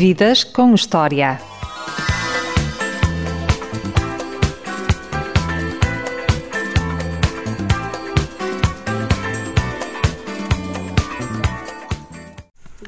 [0.00, 1.38] Vidas com História.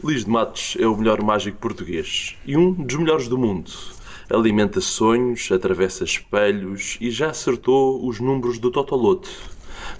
[0.03, 3.71] Luís de Matos é o melhor mágico português e um dos melhores do mundo.
[4.31, 9.29] Alimenta sonhos, atravessa espelhos e já acertou os números do Totoloto.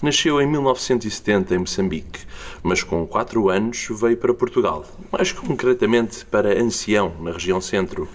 [0.03, 2.19] Nasceu em 1970 em Moçambique,
[2.61, 8.09] mas com 4 anos veio para Portugal, mais concretamente para Ancião, na região centro.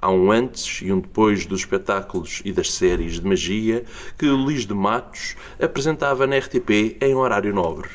[0.00, 3.84] Há um antes e um depois dos espetáculos e das séries de magia
[4.16, 7.90] que Luís de Matos apresentava na RTP em horário nobre.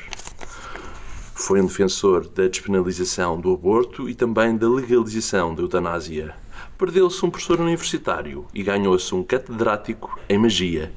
[1.34, 6.34] Foi um defensor da despenalização do aborto e também da legalização da eutanásia.
[6.76, 10.92] Perdeu-se um professor universitário e ganhou-se um catedrático em magia.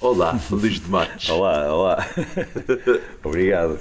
[0.00, 1.28] Olá, Luís de Matos.
[1.28, 2.06] Olá, olá.
[3.24, 3.80] Obrigado.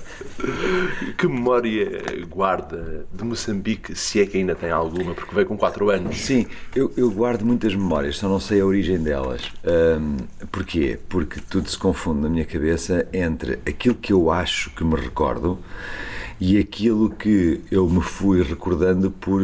[1.16, 5.91] Que memória guarda de Moçambique, se é que ainda tem alguma, porque veio com 4
[5.91, 6.17] anos?
[6.17, 9.43] Sim, eu, eu, guardo muitas memórias, só não sei a origem delas.
[9.63, 10.18] Um,
[10.51, 10.98] porquê?
[11.07, 15.60] Porque tudo se confunde na minha cabeça entre aquilo que eu acho que me recordo
[16.40, 19.41] e aquilo que eu me fui recordando por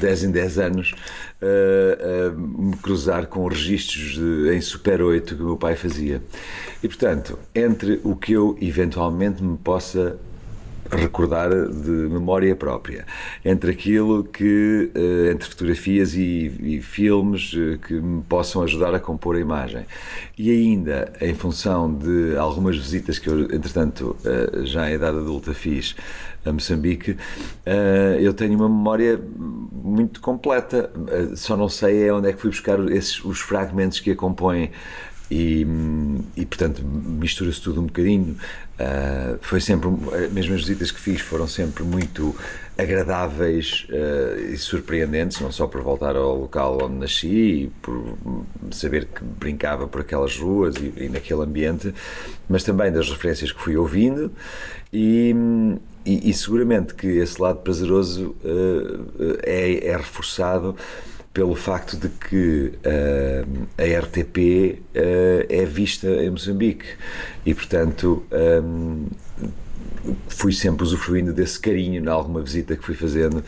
[0.00, 0.94] 10 em 10 anos
[1.42, 6.22] uh, me cruzar com registros de, em Super 8 que o meu pai fazia.
[6.82, 10.18] E portanto, entre o que eu eventualmente me possa
[10.90, 13.06] recordar de memória própria
[13.42, 14.90] entre aquilo que
[15.30, 17.52] entre fotografias e, e, filmes
[17.86, 19.86] que me possam ajudar a compor a imagem
[20.36, 24.14] e ainda em função de algumas visitas que eu entretanto
[24.64, 25.96] já em idade adulta fiz
[26.44, 29.20] a Moçambique, uh, eu tenho uma memória
[29.72, 30.90] muito completa.
[30.96, 34.16] Uh, só não sei é onde é que fui buscar esses, os fragmentos que a
[34.16, 34.70] compõem.
[35.34, 35.66] E,
[36.36, 38.36] e portanto mistura-se tudo um bocadinho.
[38.74, 39.88] Uh, foi sempre,
[40.30, 42.36] mesmo as visitas que fiz foram sempre muito
[42.76, 48.18] agradáveis uh, e surpreendentes, não só por voltar ao local onde nasci e por
[48.70, 51.94] saber que brincava por aquelas ruas e, e naquele ambiente,
[52.48, 54.32] mas também das referências que fui ouvindo
[54.92, 55.34] e,
[56.04, 60.76] e, e, seguramente que esse lado prazeroso uh, é, é, reforçado
[61.32, 66.86] pelo facto de que uh, a RTP uh, é vista em Moçambique.
[67.46, 68.24] E, portanto,
[68.62, 69.06] um,
[70.28, 73.42] fui sempre usufruindo desse carinho em alguma visita que fui fazendo.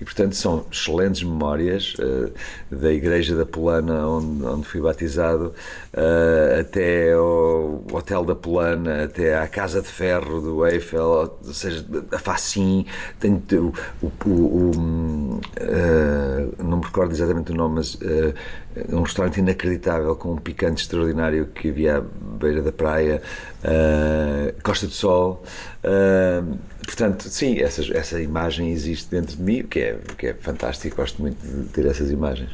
[0.00, 2.32] E portanto são excelentes memórias uh,
[2.74, 5.54] da igreja da Polana onde, onde fui batizado
[5.94, 11.84] uh, até ao hotel da Polana até à casa de ferro do Eiffel ou seja,
[12.10, 12.84] a Facim.
[13.20, 13.42] Tenho
[14.02, 17.98] o, o, o, uh, não me recordo exatamente o nome mas
[18.90, 23.22] um restaurante inacreditável com um picante extraordinário que havia à beira da praia
[24.62, 25.42] Costa do Sol
[25.84, 30.28] Uh, portanto, sim, essa, essa imagem existe dentro de mim, o que é, o que
[30.28, 32.50] é fantástico, gosto muito de ter essas imagens.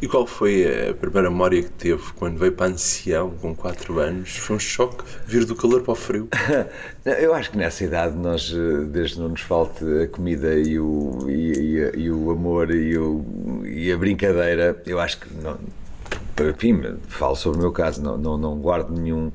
[0.00, 4.34] E qual foi a primeira memória que teve quando veio para ancião com 4 anos?
[4.38, 6.26] Foi um choque vir do calor para o frio?
[7.04, 11.26] eu acho que nessa idade nós, eh, desde não nos falte a comida e o,
[11.28, 13.22] e, e, e o amor e, o,
[13.66, 15.58] e a brincadeira, eu acho que não,
[16.48, 19.30] enfim, falo sobre o meu caso, não, não, não, guardo, nenhum,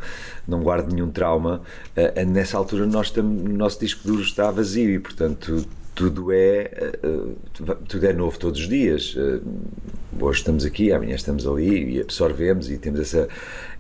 [0.48, 1.62] não guardo nenhum trauma.
[1.96, 6.72] Uh, nessa altura, nós o nosso disco duro está vazio e, portanto, tudo é,
[7.04, 9.16] uh, tudo é novo todos os dias.
[10.20, 13.28] Hoje estamos aqui, amanhã estamos ali e absorvemos e temos essa,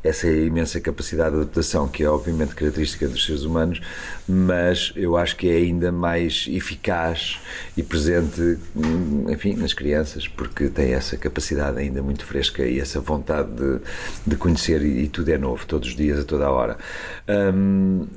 [0.03, 3.79] essa imensa capacidade de adaptação que é obviamente característica dos seres humanos,
[4.27, 7.39] mas eu acho que é ainda mais eficaz
[7.77, 12.99] e presente, hum, enfim, nas crianças, porque tem essa capacidade ainda muito fresca e essa
[12.99, 13.79] vontade de,
[14.25, 16.77] de conhecer e, e, tudo é novo, todos os dias, a toda a hora.
[17.27, 18.07] Um,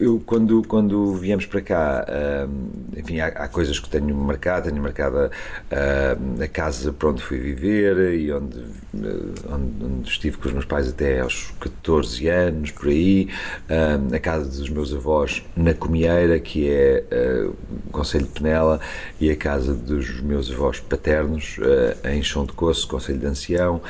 [0.00, 2.06] eu, quando, quando viemos para cá,
[2.48, 5.30] um, enfim, há, há, coisas que tenho marcado, tenho marcada
[5.70, 8.58] uh, a casa para onde fui viver e onde,
[8.94, 13.28] onde, onde estive com os meus pais até aos 14 anos, por aí,
[13.68, 15.19] uh, a casa dos meus avós
[15.56, 17.04] na Comieira, que é
[17.46, 18.80] uh, o Conselho de Penela,
[19.20, 23.80] e a casa dos meus avós paternos uh, em Chão de Coço, Conselho de Ancião.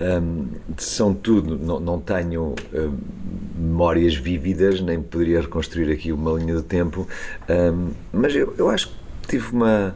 [0.00, 0.46] Um,
[0.76, 2.54] são tudo, não, não tenho
[3.56, 7.06] memórias vívidas, nem poderia reconstruir aqui uma linha de tempo,
[7.48, 8.94] um, mas eu, eu acho que
[9.28, 9.94] tive uma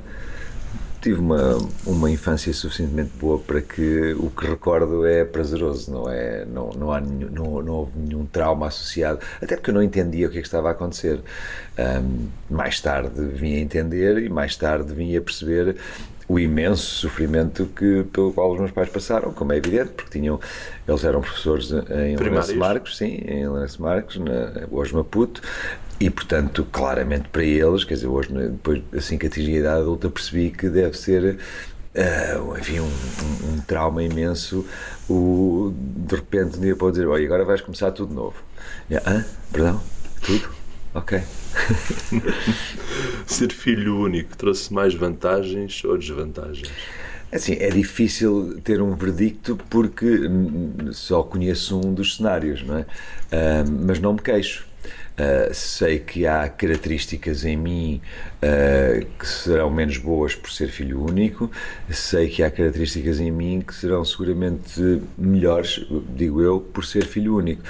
[1.01, 6.45] tive uma, uma infância suficientemente boa para que o que recordo é prazeroso, não é?
[6.45, 10.27] Não, não, há nenhum, não, não houve nenhum trauma associado, até porque eu não entendia
[10.27, 11.21] o que, é que estava a acontecer.
[11.79, 15.77] Um, mais tarde vim a entender e mais tarde vim a perceber
[16.29, 20.39] o imenso sofrimento que, pelo qual os meus pais passaram, como é evidente, porque tinham,
[20.87, 25.41] eles eram professores em Lourenço Marcos, sim, em Lourenço Marcos, na, hoje Maputo,
[25.99, 30.11] e portanto, claramente para eles, quer dizer, hoje, depois, assim que atingi a idade adulta,
[30.11, 31.39] percebi que deve ser
[31.95, 34.65] Uh, enfim, um, um, um, trauma imenso.
[35.09, 38.37] O, de repente, um dia pode dizer: Olha, agora vais começar tudo novo.
[38.89, 39.83] E, ah, perdão?
[40.23, 40.58] Tudo?
[40.95, 41.21] Ok.
[43.27, 46.71] Ser filho único trouxe mais vantagens ou desvantagens?
[47.31, 50.23] Assim, é difícil ter um verdicto porque
[50.93, 52.81] só conheço um dos cenários, não é?
[52.83, 54.68] Uh, mas não me queixo.
[55.19, 58.01] Uh, sei que há características em mim
[58.37, 61.51] uh, que serão menos boas por ser filho único,
[61.91, 65.85] sei que há características em mim que serão seguramente melhores,
[66.15, 67.63] digo eu, por ser filho único.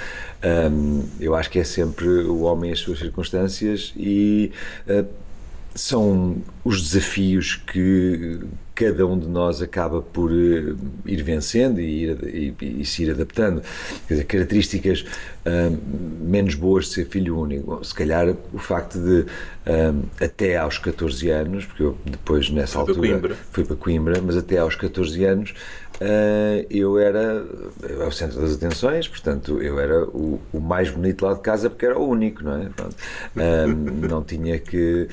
[0.71, 4.51] Um, eu acho que é sempre o homem e as suas circunstâncias e.
[4.87, 5.29] Uh,
[5.75, 8.39] são os desafios que
[8.79, 13.11] cada um de nós acaba por uh, ir vencendo e, ir, e, e, se ir
[13.11, 13.61] adaptando.
[14.07, 15.77] Quer dizer, características uh,
[16.21, 17.83] menos boas de ser filho único.
[17.83, 22.93] Se calhar o facto de, uh, até aos 14 anos, porque eu depois nessa Foi
[22.93, 25.53] altura para fui para Coimbra, mas até aos 14 anos
[26.01, 27.45] Uh, eu era
[27.81, 31.69] eu o centro das atenções, portanto eu era o, o, mais bonito lá de casa
[31.69, 32.67] porque era o único, não é?
[32.67, 35.09] Uh, não tinha que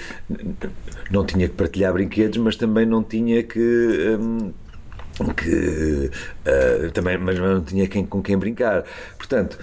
[1.11, 4.53] não tinha que partilhar brinquedos, mas também não tinha que um,
[5.33, 6.11] que
[6.47, 8.85] uh, também mas não tinha quem, com quem brincar.
[9.19, 9.59] Portanto,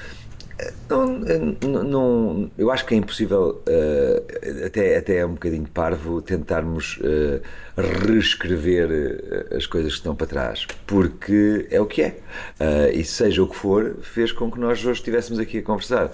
[0.90, 6.98] não, não, eu acho que é impossível, uh, até, até é um bocadinho parvo, tentarmos
[6.98, 7.42] uh,
[7.76, 8.90] reescrever
[9.52, 12.18] eh, as coisas que estão para trás, porque é o que é.
[12.60, 16.12] Uh, e seja o que for, fez com que nós hoje estivéssemos aqui a conversar.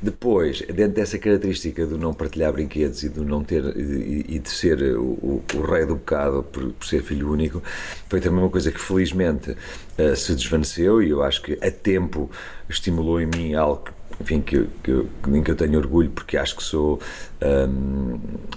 [0.00, 4.48] Depois, dentro dessa característica do não partilhar brinquedos e do não ter e, e de
[4.48, 7.60] ser o, o, o, rei do bocado por, por, ser filho único,
[8.08, 12.30] foi também uma coisa que felizmente uh, se desvaneceu e eu acho que a tempo
[12.68, 13.88] estimulou em mim algo
[14.20, 17.00] enfim, que, que, em que eu tenho orgulho porque acho que sou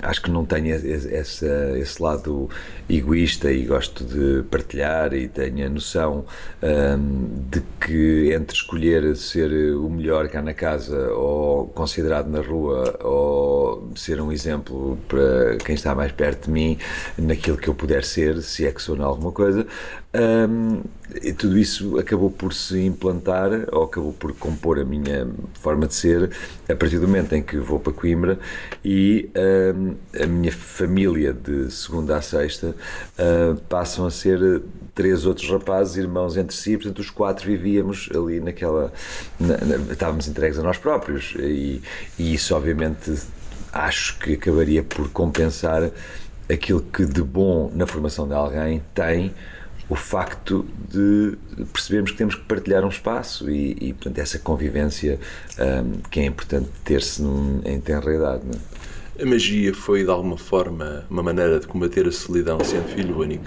[0.01, 2.49] acho que não tenho esse, esse lado
[2.89, 6.25] egoísta e gosto de partilhar e tenho a noção
[7.49, 13.91] de que entre escolher ser o melhor cá na casa ou considerado na rua ou
[13.95, 16.77] ser um exemplo para quem está mais perto de mim
[17.17, 19.65] naquilo que eu puder ser, se é que sou em alguma coisa,
[21.23, 25.95] e tudo isso acabou por se implantar ou acabou por compor a minha forma de
[25.95, 26.31] ser
[26.67, 28.37] a partir do momento em que vou para Coimbra
[28.83, 29.29] e
[29.75, 32.75] um, a minha família de segunda a sexta
[33.17, 34.61] uh, passam a ser
[34.95, 38.91] três outros rapazes, irmãos entre si, portanto os quatro vivíamos ali naquela.
[39.39, 41.81] Na, na, estávamos entregues a nós próprios e,
[42.17, 43.13] e isso obviamente
[43.71, 45.89] acho que acabaria por compensar
[46.51, 49.33] aquilo que de bom na formação de alguém tem
[49.91, 51.37] o facto de
[51.73, 55.19] percebermos que temos que partilhar um espaço e, e portanto, essa convivência
[55.59, 57.21] um, que é importante ter-se
[57.65, 58.43] em tenra idade.
[59.17, 59.23] É?
[59.23, 63.43] A magia foi, de alguma forma, uma maneira de combater a solidão sendo filho único?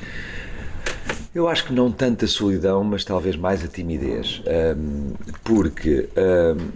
[1.35, 4.43] Eu acho que não tanto a solidão, mas talvez mais a timidez.
[4.77, 6.69] Um, porque, um,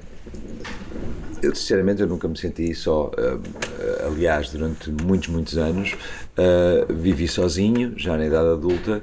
[1.43, 3.11] eu sinceramente eu nunca me senti só.
[4.07, 9.03] aliás, durante muitos, muitos anos, uh, vivi sozinho, já na idade adulta,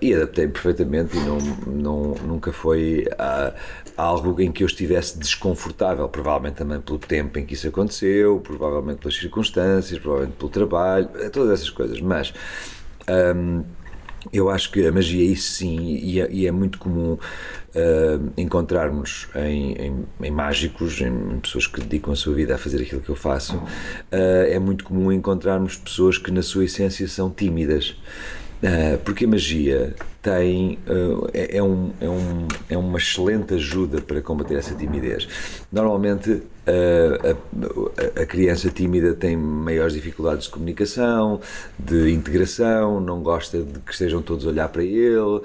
[0.00, 3.54] e adaptei perfeitamente e não, não, nunca foi uh,
[3.96, 8.98] algo em que eu estivesse desconfortável, provavelmente também pelo tempo em que isso aconteceu, provavelmente
[8.98, 12.32] pelas circunstâncias, provavelmente pelo trabalho, eh, todas essas coisas, mas
[13.08, 13.64] um,
[14.32, 19.28] eu acho que a magia, isso sim, e é, e é muito comum uh, encontrarmos
[19.34, 23.08] em, em, em, mágicos, em pessoas que dedicam a sua vida a fazer aquilo que
[23.08, 23.66] eu faço, uh,
[24.10, 27.96] é muito comum encontrarmos pessoas que, na sua essência, são tímidas.
[28.58, 34.00] Uh, porque a magia tem uh, é, é, um, é, um, é uma excelente ajuda
[34.00, 35.28] para combater essa timidez.
[35.70, 37.38] Normalmente uh,
[38.16, 41.40] a, a, criança tímida tem maiores dificuldades de comunicação,
[41.78, 45.40] de integração, não gosta de que estejam todos a olhar para ele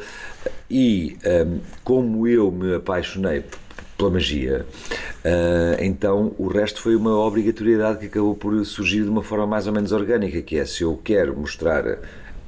[0.69, 1.15] e
[1.83, 3.43] como eu me apaixonei
[3.95, 4.65] pela magia.
[5.23, 9.67] Uh, então o resto foi uma obrigatoriedade que acabou por surgir de uma forma mais
[9.67, 11.99] ou menos orgânica, que é se eu quero mostrar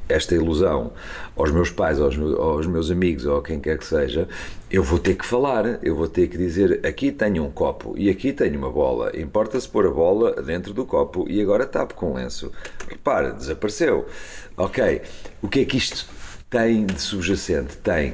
[0.08, 0.92] esta ilusão
[1.36, 4.28] aos meus pais, aos meus, aos meus, amigos ou a quem quer que seja,
[4.70, 8.10] eu vou ter que falar, eu vou ter que dizer aqui tenho um copo e
[8.10, 9.12] aqui tenho uma bola.
[9.20, 12.52] Importa-se pôr a bola dentro do copo e agora tapo com lenço.
[12.88, 14.06] Repara, desapareceu.
[14.56, 15.02] Ok,
[15.42, 16.08] o que é que isto
[16.50, 17.78] tem de subjacente?
[17.78, 18.14] Tem,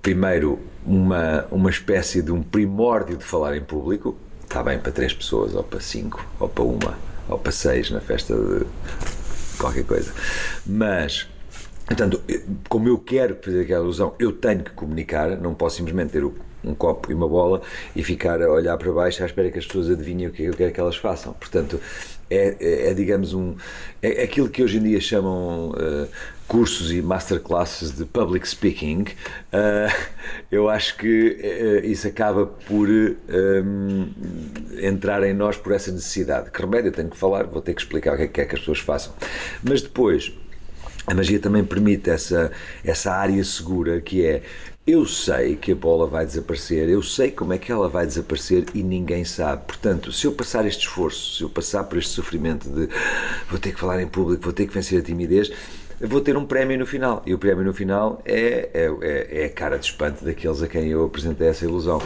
[0.00, 4.16] primeiro, uma, uma espécie de um primórdio de falar em público.
[4.42, 8.00] Está bem para três pessoas, ou para cinco, ou para uma, ou para seis na
[8.00, 8.66] festa de
[9.62, 10.12] qualquer coisa.
[10.66, 11.28] Mas,
[11.86, 12.20] portanto,
[12.68, 16.34] como eu quero fazer aquela ilusão, eu tenho que comunicar, não posso simplesmente ter o
[16.64, 17.62] um copo e uma bola
[17.94, 20.54] e ficar a olhar para baixo à espera que as pessoas adivinhem o que eu
[20.54, 21.32] quero que elas façam.
[21.32, 21.80] Portanto,
[22.32, 23.54] é, é, é digamos, um,
[24.00, 26.08] é aquilo que hoje em dia chamam uh,
[26.48, 29.02] cursos e masterclasses de public speaking.
[29.52, 29.92] Uh,
[30.50, 31.36] eu acho que
[31.84, 32.88] uh, isso acaba por
[34.80, 36.50] entrar em nós por essa necessidade.
[36.50, 38.44] Que remédio eu tenho que falar, vou ter que explicar o que é que, é
[38.46, 39.12] que as pessoas façam.
[39.62, 40.32] Mas depois.
[41.04, 42.52] A magia também permite essa,
[42.84, 44.42] essa área segura que é
[44.84, 48.64] eu sei que a bola vai desaparecer, eu sei como é que ela vai desaparecer
[48.74, 49.62] e ninguém sabe.
[49.64, 52.88] Portanto, se eu passar este esforço, se eu passar por este sofrimento de
[53.48, 55.52] vou ter que falar em público, vou ter que vencer a timidez,
[56.00, 57.22] vou ter um prémio no final.
[57.24, 60.66] E o prémio no final é, é, é, é a cara de espanto daqueles a
[60.66, 62.02] quem eu apresentei essa ilusão.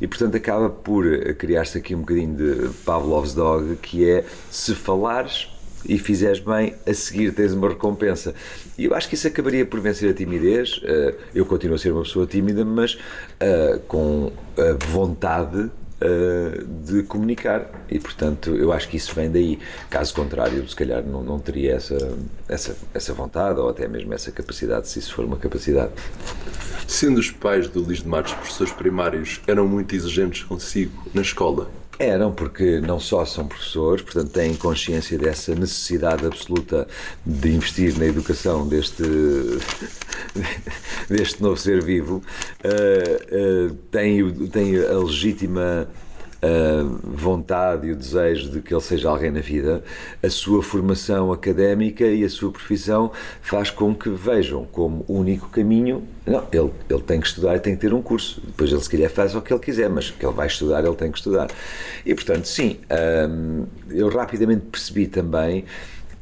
[0.00, 5.48] E portanto acaba por criar-se aqui um bocadinho de Pavlov's Dog, que é se falares
[5.84, 8.34] e fizeres bem, a seguir tens uma recompensa.
[8.76, 10.80] E eu acho que isso acabaria por vencer a timidez.
[10.84, 15.58] Eh, eu continuo a ser uma pessoa tímida, mas uh, com a vontade
[16.00, 17.70] uh, de comunicar.
[17.90, 19.58] E, portanto, eu acho que isso vem daí.
[19.88, 22.16] Caso contrário, se calhar não, não teria essa,
[22.48, 25.92] essa, essa vontade ou até mesmo essa capacidade, se isso for uma capacidade.
[26.86, 31.70] Sendo os pais do Luís de Matos professores primários, eram muito exigentes consigo na escola?
[32.00, 36.88] Eram, porque não só são professores, portanto têm consciência dessa necessidade absoluta
[37.26, 39.02] de investir na educação deste,
[41.10, 42.22] deste novo ser vivo,
[42.64, 45.86] uh, uh, têm, têm a legítima
[47.02, 49.82] vontade e o desejo de que ele seja alguém na vida,
[50.22, 56.02] a sua formação académica e a sua profissão faz com que vejam como único caminho.
[56.26, 58.40] Não, ele, ele tem que estudar e tem que ter um curso.
[58.44, 60.96] Depois ele, se quiser, faz o que ele quiser, mas que ele vai estudar, ele
[60.96, 61.48] tem que estudar.
[62.06, 62.78] E, portanto, sim,
[63.28, 65.64] hum, eu rapidamente percebi também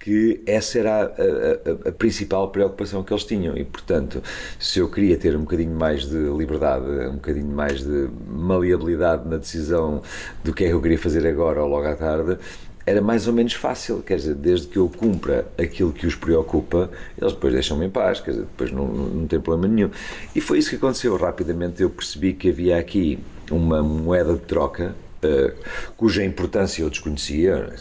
[0.08, 4.22] que essa era a, a, a, principal preocupação que eles tinham e, portanto,
[4.58, 9.36] se eu queria ter um bocadinho mais de liberdade, um bocadinho mais de maleabilidade na
[9.36, 10.00] decisão
[10.42, 12.38] do que é que eu queria fazer agora ou logo à tarde,
[12.86, 16.90] era mais ou menos fácil, quer dizer, desde que eu cumpra aquilo que os preocupa,
[17.20, 19.90] eles depois deixam-me em paz, quer dizer, depois não, não tem problema nenhum.
[20.34, 21.14] E foi isso que aconteceu.
[21.18, 23.18] Rapidamente eu percebi que havia aqui
[23.50, 25.52] uma moeda de troca uh,
[25.98, 27.74] cuja importância eu desconhecia,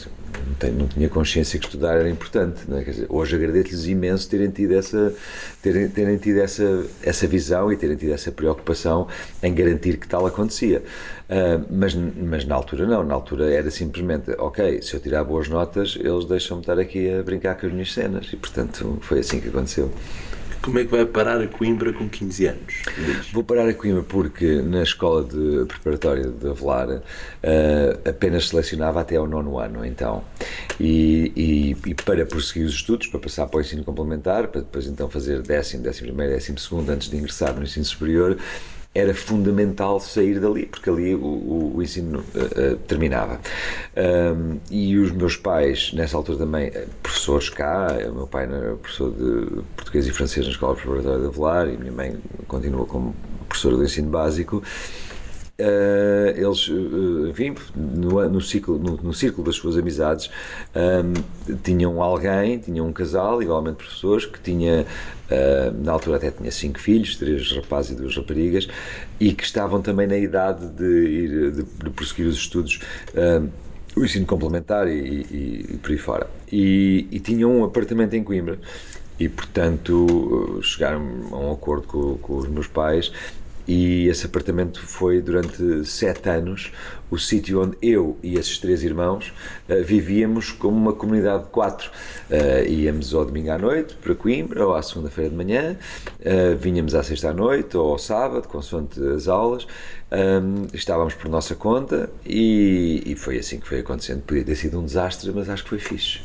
[0.62, 2.62] não, não, tinha consciência que estudar era importante.
[2.72, 2.82] É?
[2.82, 5.14] Dizer, hoje agradeço-lhes imenso terem tido, essa,
[5.62, 9.08] terem, terem tido essa, essa visão e terem tido essa preocupação
[9.42, 10.84] em garantir que tal acontecia.
[11.30, 15.50] Uh, mas, mas na altura não, na altura era simplesmente, ok, se eu tirar boas
[15.50, 19.40] notas, eles deixam-me estar aqui a brincar com as minhas cenas e portanto foi assim
[19.40, 19.92] que aconteceu.
[20.62, 22.84] Como é que vai parar a Coimbra com 15 anos?
[23.32, 29.16] Vou parar a Coimbra porque na escola de preparatória de Avelar uh, apenas selecionava até
[29.16, 30.24] ao nono ano, então.
[30.80, 34.86] E, e, e, para prosseguir os estudos, para passar para o ensino complementar, para depois
[34.86, 38.38] então fazer décimo, décimo primeiro, décimo segundo, antes de ingressar no ensino superior,
[38.94, 43.40] era fundamental sair dali, porque ali o, o, o ensino uh, uh, terminava.
[43.96, 48.76] Um, e os meus pais, nessa altura também, eh, professores cá, o meu pai era
[48.76, 52.18] professor de português e francês na Escola Preparatória de Avelar, e minha mãe
[52.48, 53.16] continua como
[53.48, 54.64] professora do ensino básico.
[55.60, 60.30] Uh, eles, uh, enfim, no, no, ciclo, no, no, círculo das suas amizades,
[60.76, 66.52] um, tinham alguém, tinham um casal, igualmente professores, que tinha, uh, na altura até tinha
[66.52, 68.68] cinco filhos, três rapazes e duas raparigas,
[69.20, 72.80] e que estavam também na idade de ir, de, de prosseguir os estudos
[73.96, 76.30] o ensino complementar e, e, e, por aí fora.
[76.52, 78.60] E, e tinham um apartamento em Coimbra
[79.20, 83.12] e, portanto, chegaram a um acordo com, com os meus pais
[83.68, 86.72] e esse apartamento foi durante sete anos
[87.10, 89.34] o sítio onde eu e esses três irmãos
[89.70, 91.90] uh, vivíamos como uma comunidade de quatro.
[92.30, 95.78] Uh, íamos ao domingo à noite para Coimbra, ou à segunda-feira de manhã,
[96.20, 99.68] uh, vinhamos à sexta à noite, ou ao sábado, consoante as aulas,
[100.10, 104.22] um, estávamos por nossa conta e, e, foi assim que foi acontecendo.
[104.22, 106.22] Podia ter sido um desastre, mas acho que foi fixe.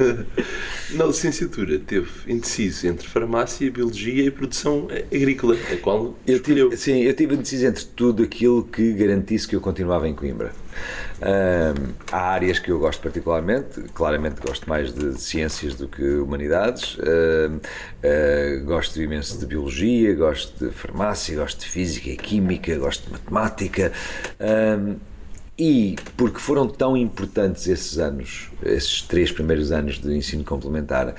[0.92, 7.02] Na licenciatura teve indeciso entre farmácia, biologia e produção agrícola, a qual eu tive, Sim,
[7.02, 9.60] eu tive indeciso entre tudo aquilo que garantisse que eu
[10.02, 10.52] em Coimbra.
[11.20, 16.96] Um, há áreas que eu gosto particularmente, claramente gosto mais de ciências do que humanidades,
[16.96, 23.06] uh, uh, gosto imenso de biologia, gosto de farmácia, gosto de física e química, gosto
[23.06, 23.92] de matemática.
[24.40, 24.96] Um,
[25.56, 31.14] e porque foram tão importantes esses anos, esses três primeiros anos de ensino complementar,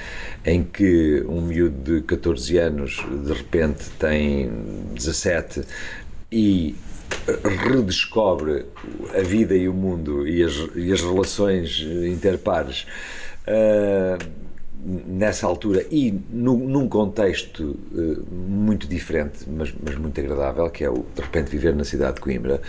[0.46, 4.52] em que um miúdo de 14 anos de repente tem
[4.94, 5.62] 17
[6.30, 6.76] e
[7.44, 8.66] redescobre
[9.14, 12.86] a vida e o mundo e as, e as relações interpares
[13.48, 14.46] uh,
[14.86, 20.90] nessa altura e no, num contexto uh, muito diferente, mas, mas, muito agradável, que é
[20.90, 22.62] o de repente viver na cidade de Coimbra,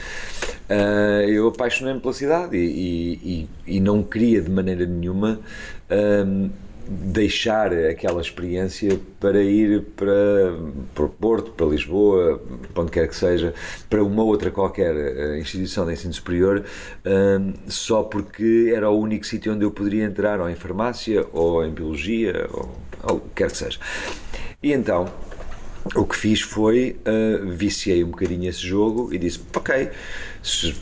[0.71, 5.40] uh, eu apaixonei-me pela cidade e, e, e, não queria de maneira nenhuma
[6.88, 10.57] deixar aquela experiência para ir para,
[10.95, 12.40] para Porto, para Lisboa,
[12.73, 13.52] para onde quer que seja,
[13.90, 16.64] para uma outra qualquer eh, instituição de ensino superior,
[17.05, 21.64] um, só porque era o único sítio onde eu poderia entrar, ou em farmácia, ou
[21.64, 23.78] em biologia, ou, ou quer que seja.
[24.62, 25.11] E então,
[25.95, 29.90] o que fiz foi uh, viciei um bocadinho esse jogo e disse: Ok,
[30.43, 30.75] se,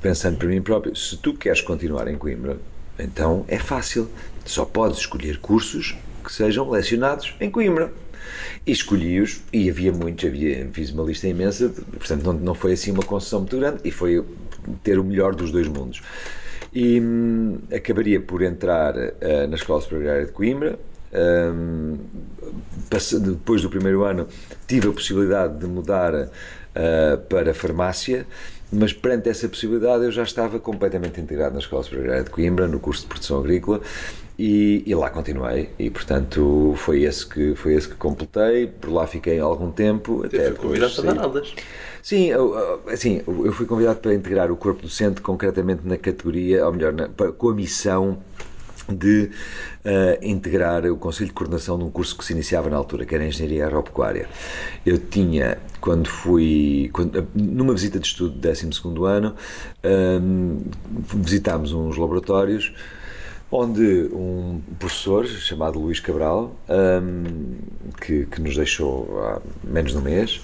[0.00, 2.58] pensando para mim próprio, se tu queres continuar em Coimbra,
[2.98, 4.08] então é fácil
[4.50, 7.92] só podes escolher cursos que sejam lecionados em Coimbra.
[8.66, 12.92] E escolhi-os, e havia muitos, havia, fiz uma lista imensa, portanto não, não foi assim
[12.92, 14.22] uma concessão muito grande, e foi
[14.82, 16.02] ter o melhor dos dois mundos.
[16.72, 20.78] E hum, acabaria por entrar uh, na Escola Superior de Coimbra.
[21.12, 21.96] Um,
[23.24, 24.28] depois do primeiro ano,
[24.68, 26.28] tive a possibilidade de mudar uh,
[27.28, 28.26] para farmácia
[28.72, 32.78] mas perante essa possibilidade eu já estava completamente integrado na Escola Superior de Coimbra, no
[32.78, 33.80] curso de Produção Agrícola,
[34.40, 35.68] e, e, lá continuei.
[35.78, 38.68] E portanto foi esse que foi esse que completei.
[38.68, 41.42] Por lá fiquei algum tempo até fui convidado para dar
[42.02, 46.72] sim eu, assim eu fui convidado para integrar o corpo docente concretamente na categoria ou
[46.72, 48.18] melhor na, com a missão
[48.88, 49.30] de
[49.84, 53.14] uh, integrar o Conselho de Coordenação de um curso que se iniciava na altura, que
[53.14, 54.26] era Engenharia Agropecuária.
[54.84, 58.68] Eu tinha, quando fui, quando, numa visita de estudo do 12
[59.06, 59.36] ano,
[59.84, 60.58] um, ehm,
[61.14, 62.72] visitámos uns laboratórios
[63.52, 67.56] onde um professor chamado Luís Cabral, um,
[68.00, 70.40] que, que, nos deixou há menos de um mês,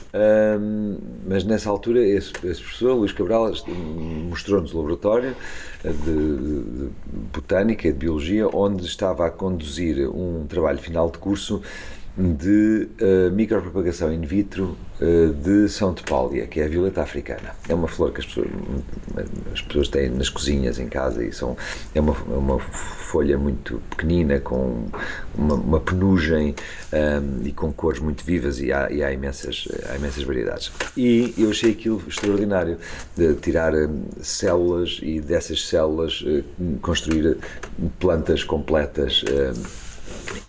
[0.60, 3.52] um, mas nessa altura esse, esse professor, Luís Cabral,
[4.28, 5.36] mostrou-nos o laboratório
[5.84, 6.90] de, de
[7.32, 11.62] botânica e de biologia, onde estava a conduzir um trabalho final de curso
[12.16, 17.54] de uh, micropropagação in vitro uh, de São Tepália, que é a violeta africana.
[17.68, 18.48] É uma flor que as pessoas,
[19.52, 21.56] as pessoas têm nas cozinhas em casa e são,
[21.94, 24.86] é uma, é uma folha muito pequenina, com
[25.34, 26.54] uma, uma penugem
[26.90, 30.72] um, ehm, e com cores muito vivas e há, e há, imensas, há imensas variedades.
[30.96, 32.78] E eu achei aquilo extraordinário,
[33.14, 36.42] de tirar um, células e dessas células uh,
[36.80, 37.36] construir
[37.98, 39.22] plantas completas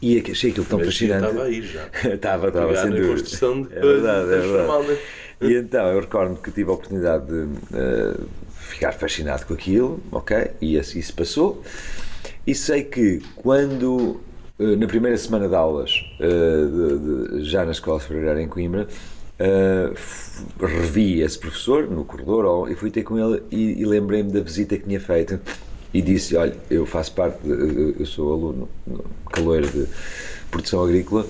[0.02, 1.26] e achei aquilo tão fascinante.
[1.26, 1.90] Estava aí já.
[2.14, 3.08] estava, estava, sem dúvida.
[3.10, 4.98] construção de é verdade, é verdade.
[5.42, 8.28] E então eu recordo que tive a oportunidade de uh,
[8.60, 10.52] ficar fascinado com aquilo, ok?
[10.60, 11.62] E assim se passou.
[12.46, 14.20] E sei que quando,
[14.60, 18.88] uh, na primeira semana de aulas, uh, de, de, já na Escola Superior em Coimbra,
[20.60, 24.76] revi esse professor no corredor e fui ter com ele e, e lembrei-me da visita
[24.76, 25.40] que tinha feito
[25.94, 28.70] e disse: Olha, eu faço parte, eu sou aluno
[29.32, 29.88] caloeiro de
[30.50, 31.26] produção agrícola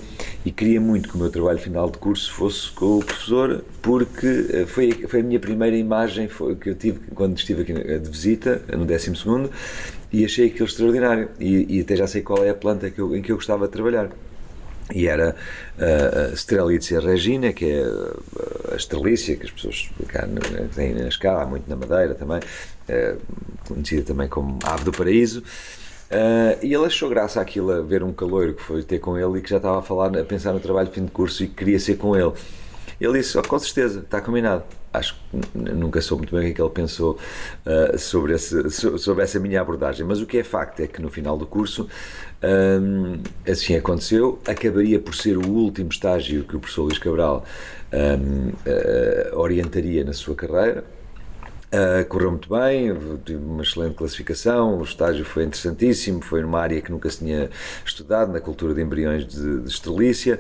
[0.46, 4.48] e queria muito que o meu trabalho final de curso fosse com o professor, porque
[4.52, 6.30] eh, foi, foi a minha primeira imagem
[6.62, 9.12] que eu tive quando estive aqui de visita, no 12
[10.12, 11.30] e achei aquilo extraordinário.
[11.40, 13.66] E, e, até já sei qual é a planta que eu, em que eu gostava
[13.66, 14.10] de trabalhar.
[14.94, 15.36] E era
[15.78, 17.84] a Strelitzia regina, que é
[18.72, 20.26] a estrelícia que as pessoas cá
[20.74, 22.40] têm na escala, há muito na Madeira também,
[23.68, 25.44] conhecida também como Ave do Paraíso.
[26.10, 29.40] Uh, e ele achou graça aquilo a ver um caloiro que foi ter com ele
[29.40, 31.48] e que já estava a falar, a pensar no trabalho de fim de curso e
[31.48, 32.32] que queria ser com ele.
[33.00, 34.64] Ele disse: oh, com certeza, está combinado.
[34.94, 37.20] Acho que nunca soube muito bem o que, é ele pensou
[37.66, 41.10] uh, sobre, esse, sobre essa minha abordagem, mas o que é facto é que no
[41.10, 41.88] final do curso
[42.42, 44.40] um, assim aconteceu.
[44.48, 47.46] Acabaria por ser o último estágio que o professor Luís Cabral
[47.94, 50.86] um, uh, orientaria na sua carreira
[51.68, 52.94] Uh, correu muito bem,
[53.26, 57.50] tive uma excelente classificação, o estágio foi interessantíssimo, foi numa área que nunca se tinha
[57.86, 60.40] estudado, na cultura de embriões de, de estrelícia.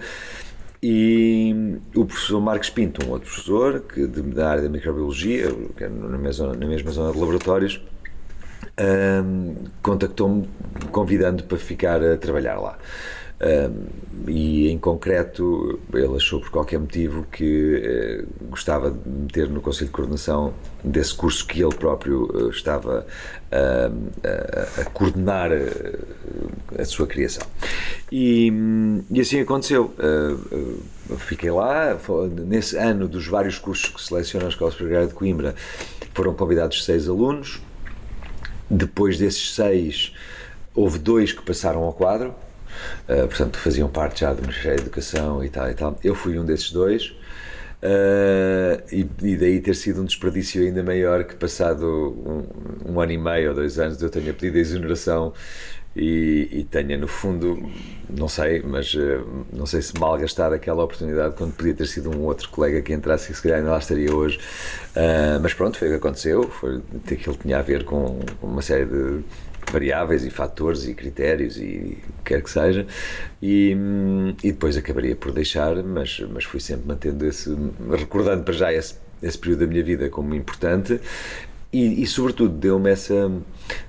[0.82, 5.84] E o professor Marcos Pinto, um outro professor que, de, da área da microbiologia, que
[5.84, 7.82] é na, mesma, na mesma zona de laboratórios,
[8.80, 10.48] um, contactou-me
[10.92, 12.78] convidando para ficar a trabalhar lá.
[14.28, 19.86] E em concreto ele achou por qualquer motivo que uh, gostava de meter no Conselho
[19.86, 23.06] de Coordenação desse curso que ele próprio uh, estava
[23.52, 26.00] uh, a coordenar eh,
[26.80, 27.46] a sua criação.
[28.12, 28.52] E,
[29.12, 29.94] e assim aconteceu.
[31.20, 31.98] fiquei lá,
[32.46, 35.56] nesse ano dos vários cursos que selecionam a Escola Superior de Coimbra,
[36.14, 37.62] foram convidados seis alunos.
[38.70, 40.14] Depois desses seis,
[40.74, 42.34] houve dois que passaram ao quadro
[43.10, 45.98] uh, portanto faziam parte já do Ministério da Educação e tal e tal.
[46.04, 47.14] Eu fui um desses dois.
[47.78, 53.12] Uh, e, e, daí ter sido um desperdício ainda maior que passado um, um, ano
[53.12, 55.32] e meio ou dois anos eu tenha pedido a exoneração
[55.96, 57.70] e, e tenha no fundo,
[58.10, 62.10] não sei, mas uh, não sei se mal gastar aquela oportunidade quando podia ter sido
[62.10, 64.40] um outro colega que entrasse e se calhar ainda lá estaria hoje.
[64.96, 68.62] Uh, mas pronto, foi o que aconteceu, foi que ele tinha a ver com uma
[68.62, 69.24] série de
[69.72, 72.86] variáveis e fatores e critérios e quer que seja
[73.42, 73.76] e,
[74.44, 77.56] e depois acabaria por deixar mas, mas fui sempre mantendo esse
[77.92, 81.00] recordando para já esse, esse período da minha vida como importante.
[81.72, 83.30] E, e, sobretudo deu-me essa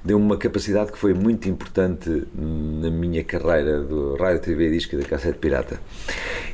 [0.05, 4.97] deu uma capacidade que foi muito importante na minha carreira do rádio, TV e disco
[4.97, 5.81] da Cassete Pirata.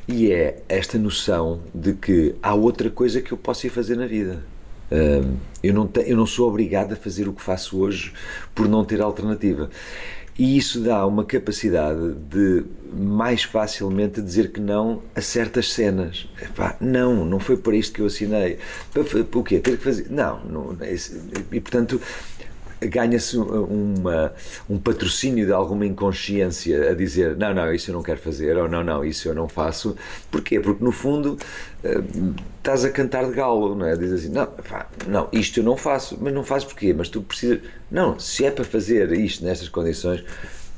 [0.06, 4.06] E é esta noção de que há outra coisa que eu posso ir fazer na
[4.06, 4.42] vida
[5.62, 8.12] eu, não te, eu não sou obrigado a fazer o que faço hoje
[8.54, 9.70] por não ter alternativa.
[10.36, 16.28] E isso dá uma capacidade de mais facilmente dizer que não a certas cenas.
[16.42, 18.58] Epá, não, não foi para isto que eu assinei.
[19.32, 19.60] O quê?
[19.60, 20.10] Ter que fazer.
[20.10, 20.76] Não, não
[21.52, 22.00] e portanto
[22.80, 24.32] ganha-se uma,
[24.68, 28.68] um patrocínio de alguma inconsciência a dizer não, não, isso eu não quero fazer, ou
[28.68, 29.96] não, não, isso eu não faço.
[30.30, 30.60] Porquê?
[30.60, 31.36] Porque no fundo
[31.82, 32.00] eh,
[32.58, 33.96] estás a cantar de galo, não é?
[33.96, 36.94] Dizes assim, não, pá, não, isto eu não faço, mas não fazes porquê?
[36.94, 37.60] Mas tu precisas,
[37.90, 40.24] não, se é para fazer isto nestas condições,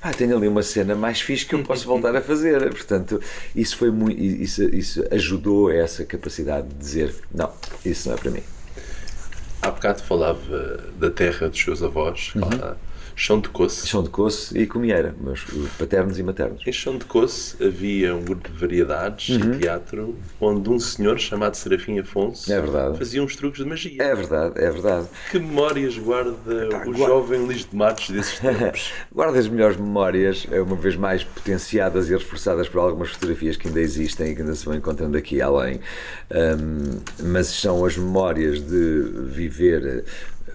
[0.02, 2.68] ah, tenho ali uma cena mais fixe que eu posso voltar a fazer.
[2.70, 3.20] Portanto,
[3.54, 7.50] isso foi muito, isso, isso ajudou a essa capacidade de dizer, não,
[7.84, 8.55] isso não é para mim.
[9.66, 12.74] Há bocado falava da terra dos seus avós, uhum.
[13.18, 13.86] Chão de Coce.
[13.86, 15.42] Chão de Coce e Comieira, meus
[15.78, 16.62] paternos e maternos.
[16.66, 19.54] Em Chão de Coce havia um grupo de variedades uhum.
[19.54, 22.62] e teatro onde um senhor chamado Serafim Afonso é
[22.94, 24.02] fazia uns truques de magia.
[24.02, 25.08] É verdade, é verdade.
[25.30, 26.98] Que memórias guarda tá, o guarda.
[26.98, 28.92] jovem Luís de Matos desses tempos?
[29.10, 33.66] guarda as melhores memórias, é uma vez mais potenciadas e reforçadas por algumas fotografias que
[33.66, 35.80] ainda existem e que ainda se vão encontrando aqui além.
[36.30, 40.04] Um, mas são as memórias de viver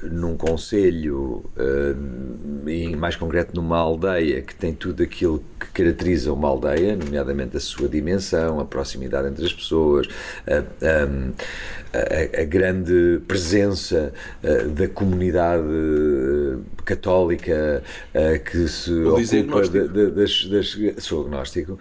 [0.04, 6.48] num conselho, uh, e mais concreto numa aldeia que tem tudo aquilo que caracteriza uma
[6.48, 10.08] aldeia, nomeadamente a sua dimensão, a proximidade entre as pessoas,
[11.94, 15.64] a, a grande presença uh, da comunidade
[16.86, 21.78] católica uh, que se ocupa de, de, das, das, sou agnóstico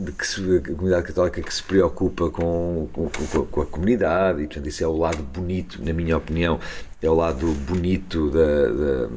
[0.00, 4.42] de que se, a comunidade católica que se preocupa com, com, com, com a comunidade
[4.42, 6.58] e portanto isso é o lado bonito na minha opinião
[7.02, 9.08] é o lado bonito da, da,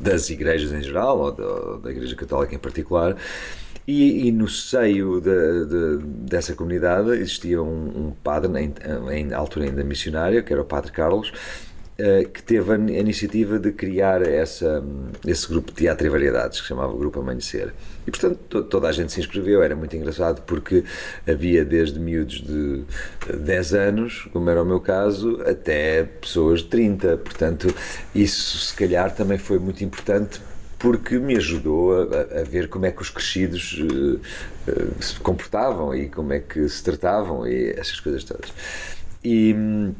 [0.00, 3.16] das igrejas em geral, ou da, da Igreja Católica em particular.
[3.86, 8.74] E, e, no seio de, de, dessa comunidade existia um, um padre, em,
[9.12, 11.32] em altura ainda missionário, que era o Padre Carlos,
[11.96, 14.82] eh, que teve a iniciativa de criar essa,
[15.24, 17.72] esse grupo de teatro e variedades, que chamava Grupo Amanhecer.
[18.04, 20.82] E, portanto, toda a gente se inscreveu, era muito engraçado porque
[21.24, 22.82] havia desde miúdos de
[23.32, 27.16] 10 anos, como era o meu caso, até pessoas de 30.
[27.18, 27.72] Portanto,
[28.12, 30.40] isso se calhar também foi muito importante
[30.84, 34.20] porque me ajudou a, a, ver como é que os crescidos uh,
[34.70, 38.52] uh, se comportavam e como é que se tratavam e essas coisas todas.
[39.24, 39.94] E hum,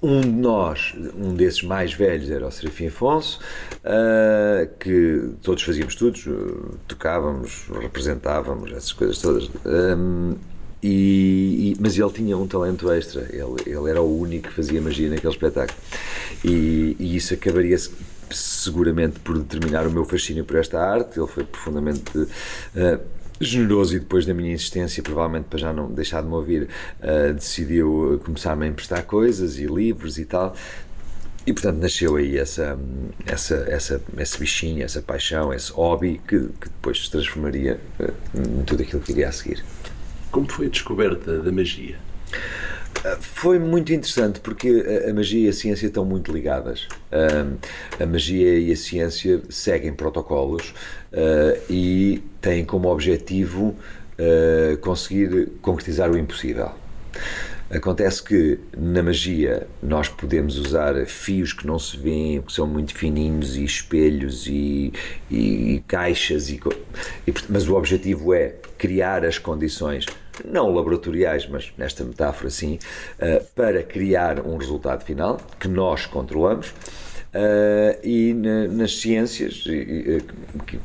[0.00, 3.40] um de nós, um desses mais velhos, era o Serafim Afonso,
[3.80, 9.50] uh, que todos fazíamos tudo, tocávamos, representávamos, essas coisas todas.
[9.66, 10.36] Um,
[10.80, 14.80] e, e, mas ele tinha um talento extra, ele, ele era o único que fazia
[14.80, 15.76] magia naquele espetáculo.
[16.44, 17.76] E, e isso acabaria
[18.30, 21.18] seguramente por determinar o meu fascínio por esta arte.
[21.18, 22.02] Ele foi profundamente.
[22.18, 26.68] Uh, generoso e depois da minha insistência, provavelmente para já não deixar de me ouvir,
[27.00, 30.54] uh, decidiu começar-me a emprestar coisas e livros e tal.
[31.46, 32.78] E portanto nasceu aí essa,
[33.26, 37.78] essa, essa, esse bichinho, essa paixão, esse hobby que, que depois se transformaria
[38.34, 39.62] em tudo aquilo que iria a seguir.
[40.30, 41.98] Como foi a descoberta da magia?
[43.20, 46.88] Foi muito interessante porque a magia e a ciência estão muito ligadas.
[48.00, 50.74] A magia e a ciência seguem protocolos
[51.12, 53.76] ah, e têm como objetivo
[54.18, 56.70] ah, conseguir concretizar o impossível.
[57.70, 62.94] Acontece que na magia nós podemos usar fios que não se veem, que são muito
[62.94, 64.92] fininhos, e espelhos e,
[65.30, 66.60] e, e caixas, e,
[67.48, 70.06] mas o objetivo é criar as condições
[70.44, 72.78] não laboratoriais, mas nesta metáfora sim,
[73.18, 76.68] uh, para criar um resultado final que nós controlamos.
[77.34, 80.22] Uh, e na, nas ciências, que,
[80.66, 80.78] que,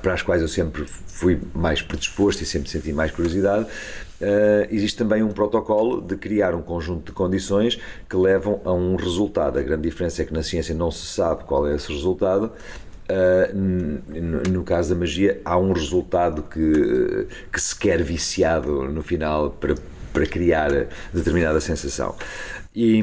[0.00, 3.66] para as quais eu sempre fui mais predisposto e sempre senti mais curiosidade,
[4.20, 7.78] Uh, existe também um protocolo de criar um conjunto de condições
[8.10, 9.60] que levam a um resultado.
[9.60, 12.50] A grande diferença é que na ciência não se sabe qual é esse resultado
[13.10, 19.50] Uh, no, caso da magia, há um resultado que, que se quer viciado no final
[19.50, 19.74] para,
[20.12, 20.70] para criar
[21.12, 22.14] determinada sensação.
[22.74, 23.02] E,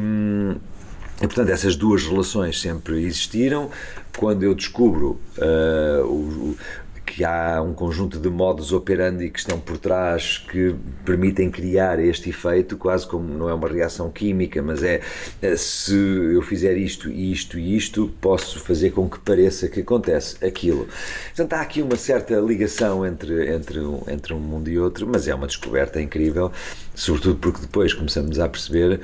[1.22, 3.70] E, portanto, essas duas relações sempre existiram.
[4.18, 6.58] Quando eu descubro uh, o,
[7.06, 12.30] que há um conjunto de modos operandi que estão por trás que permitem criar este
[12.30, 15.02] efeito, quase como não é uma reação química, mas é
[15.56, 20.88] se eu fizer isto, isto e isto, posso fazer com que pareça que acontece aquilo.
[21.28, 25.36] Portanto, há aqui uma certa ligação entre, entre, entre um mundo e outro, mas é
[25.36, 26.52] uma descoberta incrível,
[26.94, 29.00] sobretudo porque depois começamos a perceber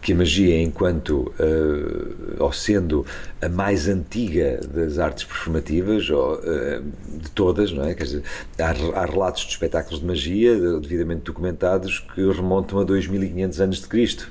[0.00, 3.04] que a magia, enquanto uh, ou sendo
[3.40, 6.82] a mais antiga das artes performativas, ou, uh,
[7.18, 7.94] de todas, não é?
[7.94, 8.22] Quer dizer,
[8.58, 13.88] há, há, relatos de espetáculos de magia devidamente documentados que remontam a 2500 anos de
[13.88, 14.30] Cristo,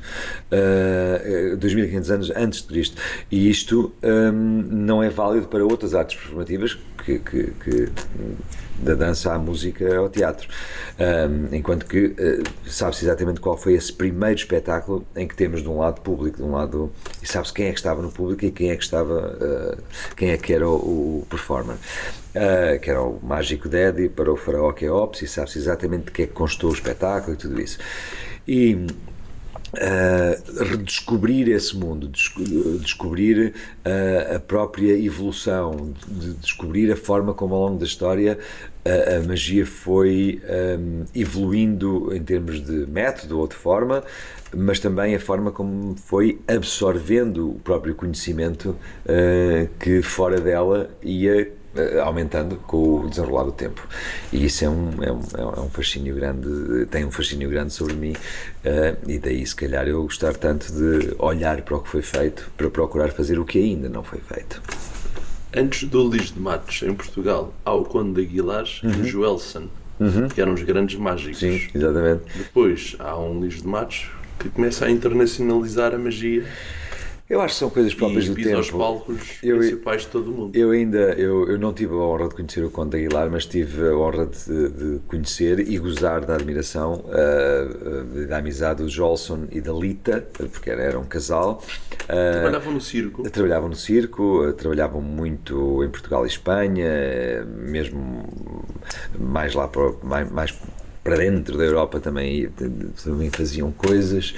[0.52, 3.02] uh, 2500 anos antes de Cristo,
[3.32, 7.90] e isto um, não é válido para outras artes performativas que, que, que
[8.82, 10.48] da dança à música ao teatro.
[11.00, 15.70] Um, enquanto que uh, sabe-se exatamente qual foi esse primeiro espetáculo em que temos de
[15.70, 16.92] um lado público, de um lado.
[17.22, 19.38] e sabe-se quem é que estava no público e quem é que estava.
[19.40, 19.84] Uh,
[20.16, 21.76] quem é que era o, o performer.
[21.76, 26.24] Uh, que era o Mágico Daddy para o Faraó Keops, e sabe-se exatamente de que
[26.24, 27.80] é que constou o espetáculo e tudo isso.
[28.48, 28.88] E
[29.72, 32.10] Uh, redescobrir esse mundo,
[32.80, 33.54] descobrir
[33.86, 38.40] uh, a própria evolução, de descobrir a forma como ao longo da história
[38.86, 40.42] a, a magia foi
[40.80, 44.04] um, evoluindo em termos de método ou de forma,
[44.56, 48.70] mas também a forma como foi absorvendo o próprio conhecimento
[49.06, 53.88] uh, que fora dela ia uh, aumentando com o desenrolar do tempo.
[54.32, 55.20] E isso é um, é um,
[55.58, 59.88] é um fascínio grande, tem um fascínio grande sobre mim, uh, e daí se calhar
[59.88, 63.60] eu gostar tanto de olhar para o que foi feito, para procurar fazer o que
[63.60, 64.62] ainda não foi feito.
[65.56, 68.92] Antes do Lis de Matos, em Portugal, há o Conde de Aguilar uhum.
[68.92, 69.68] e o Joelson,
[70.00, 70.28] uhum.
[70.28, 71.40] que eram os grandes mágicos.
[71.40, 72.22] Sim, exatamente.
[72.36, 76.46] Depois há um Lis de Matos que começa a internacionalizar a magia
[77.30, 78.60] eu acho que são coisas próprias do tempo.
[78.60, 80.56] os palcos eu, principais de todo o mundo.
[80.58, 83.88] Eu ainda, eu, eu não tive a honra de conhecer o Conde Aguilar, mas tive
[83.88, 89.62] a honra de, de conhecer e gozar da admiração, uh, da amizade do Jolson e
[89.62, 91.62] da Lita, porque era, era um casal.
[92.04, 93.30] Uh, trabalhavam no circo?
[93.30, 98.28] Trabalhavam no circo, trabalhavam muito em Portugal e Espanha, mesmo
[99.20, 100.52] mais lá para, mais, mais
[101.04, 102.50] para dentro da Europa também,
[103.04, 104.36] também faziam coisas.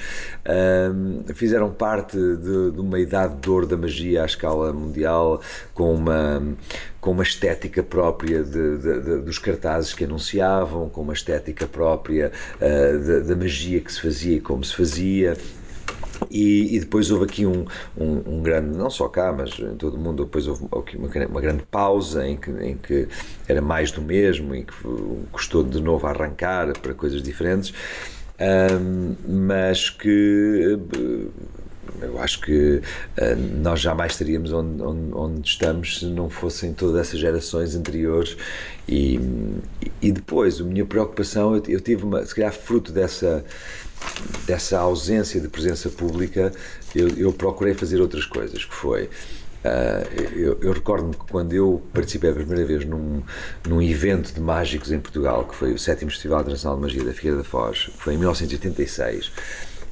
[1.34, 5.40] Fizeram parte de, de, uma idade de ouro da magia à escala mundial,
[5.74, 6.42] com uma,
[7.00, 13.24] com uma estética própria de, de, dos cartazes que anunciavam, com uma estética própria uh,
[13.24, 15.36] da magia que se fazia e como se fazia.
[16.30, 17.64] E, e, depois houve aqui um,
[17.96, 21.40] um, um, grande, não só cá, mas em todo o mundo, depois houve uma, uma
[21.40, 23.08] grande pausa em que, em que
[23.48, 24.72] era mais do mesmo, em que
[25.30, 27.72] custou de novo arrancar para coisas diferentes,
[28.40, 30.78] um, mas que
[32.00, 32.76] eu acho que
[33.18, 38.36] uh, nós jamais estaríamos onde, onde, onde, estamos se não fossem todas essas gerações anteriores.
[38.88, 39.20] E,
[40.00, 43.44] e depois a minha preocupação eu, eu tive uma, se calhar fruto dessa
[44.46, 46.52] dessa ausência de presença pública,
[46.94, 49.08] eu, eu procurei fazer outras coisas, que foi
[49.62, 53.22] Uh, eu, eu recordo-me que quando eu participei a primeira vez num,
[53.68, 57.12] num evento de mágicos em Portugal, que foi o 7 Festival Internacional de Magia da
[57.12, 59.30] Figueira da Foz, que foi em 1986,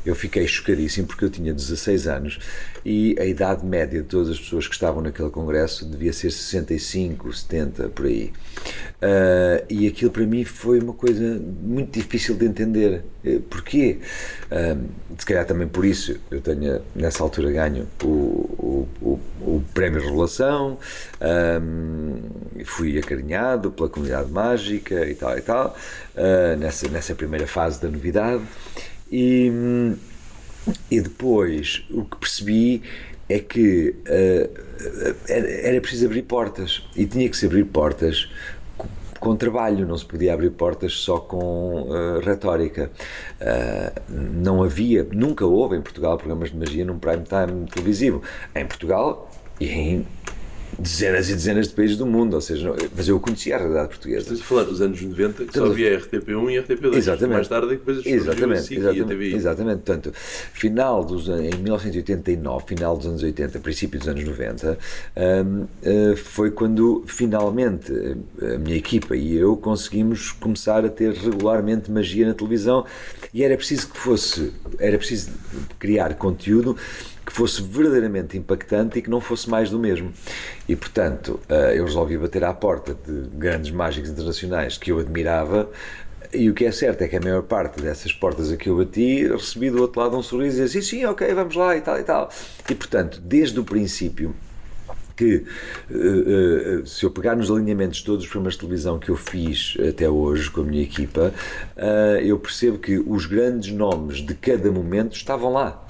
[0.05, 2.39] eu fiquei chocadíssimo porque eu tinha 16 anos
[2.85, 7.33] e a idade média de todas as pessoas que estavam naquele congresso devia ser 65,
[7.33, 8.33] 70, por aí.
[9.03, 13.03] Uh, e aquilo para mim foi uma coisa muito difícil de entender.
[13.25, 13.99] Eh, porquê?
[14.51, 14.87] Uh,
[15.19, 20.01] se calhar também por isso eu tenho, nessa altura, ganho o, o, o, o Prémio
[20.01, 20.79] Revelação,
[21.63, 25.77] um, fui acarinhado pela comunidade mágica e tal e tal,
[26.15, 28.43] uh, nessa, nessa primeira fase da novidade.
[29.11, 29.51] E,
[30.91, 32.83] e depois o que percebi
[33.29, 38.29] é que uh, era preciso abrir portas e tinha que se abrir portas
[39.21, 42.91] com trabalho, não se podia abrir portas só com uh, retórica.
[43.41, 48.23] Uh, não havia, nunca houve em Portugal programas de magia num prime time televisivo.
[48.55, 50.07] Em Portugal e em
[50.79, 54.21] dezenas e dezenas de países do mundo, ou seja, mas eu conhecia a realidade portuguesa.
[54.21, 56.95] Estás a falar dos anos 90, que só havia RTP1 e RTP2.
[56.97, 57.35] Exatamente.
[57.35, 59.35] Mais tarde, depois exatamente, exatamente, a TVI.
[59.35, 59.83] Exatamente.
[59.83, 64.79] Portanto, final dos, em 1989, final dos anos 80, princípio dos anos 90,
[65.17, 67.93] um, uh, eh, foi quando finalmente
[68.43, 72.85] a minha equipa e eu conseguimos começar a ter regularmente magia na televisão
[73.33, 75.31] e era preciso que fosse, era preciso
[75.79, 76.77] criar conteúdo
[77.31, 80.13] que fosse verdadeiramente impactante e que não fosse mais do mesmo.
[80.69, 85.71] E, portanto, eh, eu resolvi bater à porta de grandes mágicos internacionais que eu admirava
[86.33, 88.77] e o que é certo é que a maior parte dessas portas a que eu
[88.77, 91.81] bati, recebi do outro lado um sorriso e dizia, sim, sim, ok, vamos lá e
[91.81, 92.29] tal e tal.
[92.69, 94.35] E portanto, desde o princípio,
[95.21, 95.45] que
[95.91, 99.77] uh, uh, se eu pegar nos alinhamentos todos os programas de televisão que eu fiz
[99.87, 101.35] até hoje com a minha equipa,
[101.77, 105.87] uh, eu percebo que os grandes nomes de cada momento estavam lá.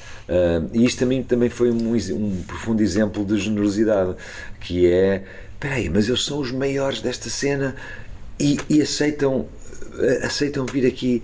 [0.72, 4.16] e isto também, também foi um, um profundo exemplo de generosidade,
[4.60, 7.76] que é, espera aí, mas eles são os maiores desta cena
[8.38, 9.46] e, e aceitam,
[10.24, 11.22] aceitam vir aqui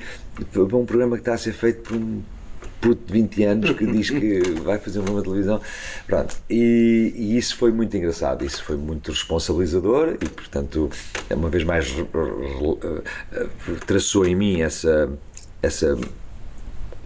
[0.53, 2.23] para um programa que está a ser feito por um
[2.81, 5.61] puto de 20 anos que diz que vai fazer uma televisão.
[6.07, 10.91] Pronto, e, e, isso foi muito engraçado, isso foi muito responsabilizador e, portanto,
[11.31, 11.95] uma vez mais
[13.87, 15.11] traçou em mim essa,
[15.63, 15.99] essa,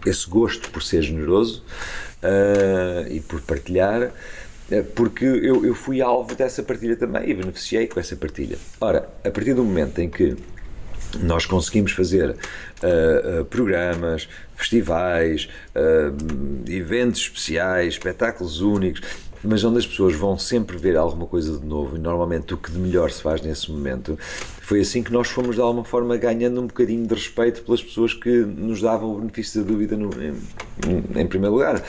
[0.05, 1.63] esse gosto por ser generoso
[2.23, 4.11] uh, e por partilhar
[4.95, 8.57] porque eu, eu fui alvo dessa partilha também e beneficiei com essa partilha.
[8.79, 10.37] Ora, a partir do momento em que
[11.19, 14.29] nós conseguimos fazer uh, uh, programas,
[14.61, 19.01] festivais, uh, eventos especiais, espetáculos únicos,
[19.43, 22.71] mas onde as pessoas vão sempre ver alguma coisa de novo e normalmente o que
[22.71, 24.17] de melhor se faz nesse momento.
[24.61, 28.13] Foi assim que nós fomos de alguma forma ganhando um bocadinho de respeito pelas pessoas
[28.13, 31.83] que nos davam o benefício da dúvida no, em, em primeiro lugar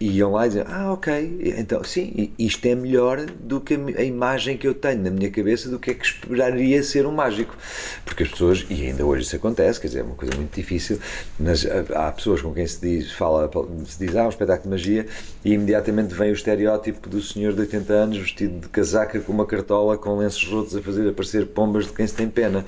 [0.00, 4.02] e iam lá e diziam, ah, ok, então sim, isto é melhor do que a
[4.02, 7.56] imagem que eu tenho na minha cabeça do que é que esperaria ser um mágico.
[8.04, 10.98] Porque as pessoas, e ainda hoje isso acontece, quer dizer, é uma coisa muito difícil,
[11.38, 13.50] mas há pessoas com quem se diz, fala,
[13.86, 15.06] se diz, ah, um espetáculo de magia,
[15.44, 19.46] e imediatamente vem o estereótipo do senhor de 80 anos vestido de casaca com uma
[19.46, 22.64] cartola com lenços rotos a fazer aparecer pombas de quem se tem pena.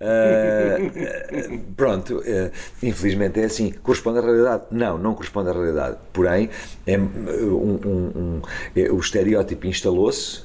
[0.00, 2.50] Uh, pronto, uh,
[2.82, 3.72] infelizmente é assim.
[3.82, 4.64] Corresponde à realidade?
[4.70, 5.96] Não, não corresponde à realidade.
[6.12, 6.50] Porém,
[6.86, 8.42] é, um, um, um,
[8.74, 10.42] é, o estereótipo instalou-se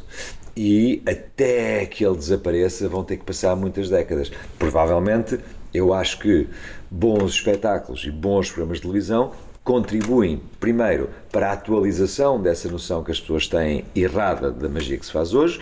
[0.55, 4.31] e até que ele desapareça vão ter que passar muitas décadas.
[4.59, 5.39] Provavelmente,
[5.73, 6.47] eu acho que
[6.89, 9.31] bons espetáculos e bons programas de televisão
[9.63, 15.05] contribuem, primeiro, para a atualização dessa noção que as pessoas têm errada da magia que
[15.05, 15.59] se faz hoje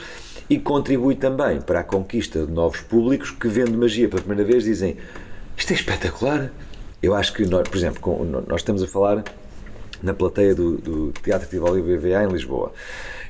[0.50, 4.64] e contribui também para a conquista de novos públicos que, vendo magia pela primeira vez,
[4.64, 4.98] dizem
[5.56, 6.52] isto é espetacular.
[7.02, 9.24] Eu acho que, nós, por exemplo, nós estamos a falar
[10.02, 12.74] na plateia do, do Teatro Tivoli BVA em Lisboa.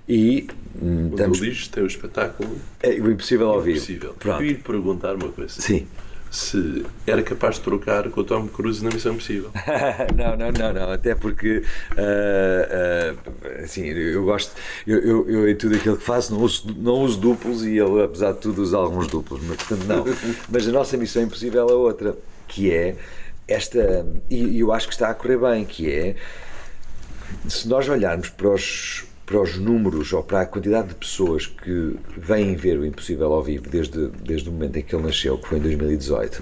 [0.08, 0.48] E
[0.82, 1.40] hum, estamos...
[1.40, 2.50] o tem o espetáculo
[2.82, 3.78] é, o Impossível ao Vivo.
[3.78, 4.14] Impossível.
[4.20, 4.42] Pronto.
[4.42, 5.62] Eu ia perguntar uma coisa.
[5.62, 5.88] Sim.
[6.30, 9.52] Se era capaz de trocar com o Tom Cruise na Missão Impossível.
[10.16, 10.92] não, não, não, não.
[10.92, 11.58] Até porque,
[11.92, 14.54] uh, uh, assim, eu gosto,
[14.88, 18.02] eu, eu, eu, em tudo aquilo que faço, não uso, não uso duplos e ele,
[18.02, 20.06] apesar de tudo, usa alguns duplos, mas portanto, não.
[20.50, 22.96] mas a nossa Missão Impossível é outra, que é
[23.46, 26.16] esta, e eu acho que está a correr bem, que é
[27.48, 31.96] se nós olharmos para os, para os números ou para a quantidade de pessoas que
[32.18, 35.48] vêm ver o Impossível ao vivo desde, desde o momento em que ele nasceu, que
[35.48, 36.42] foi em 2018,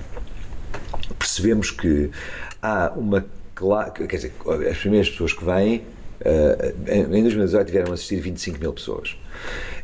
[1.17, 2.09] percebemos que
[2.61, 3.25] há uma.
[4.07, 4.33] Quer dizer,
[4.69, 5.83] as primeiras pessoas que vêm,
[6.21, 9.17] uh, em 2018 tiveram assistir 25 mil pessoas.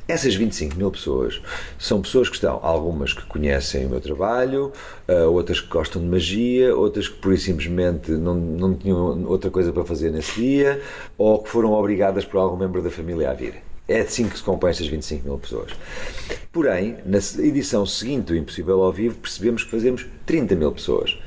[0.08, 1.42] Essas 25 mil pessoas
[1.80, 4.72] são pessoas que estão, algumas que conhecem o meu trabalho,
[5.10, 9.50] uh, outras que gostam de magia, outras que por e simplesmente não, não tinham outra
[9.50, 10.80] coisa para fazer nesse dia,
[11.18, 13.56] ou que foram obrigadas por algum membro da família a vir.
[13.88, 15.72] É assim que se compõem estas 25 mil pessoas.
[16.52, 21.18] Porém, na edição seguinte do Impossível ao Vivo, percebemos que fazemos 30 mil pessoas.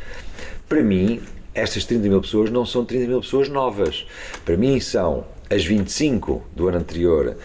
[0.68, 1.20] Para mim,
[1.52, 4.06] estas 30 mil pessoas não são 30 mil pessoas novas.
[4.44, 7.36] Para mim, são as 25 do ano anterior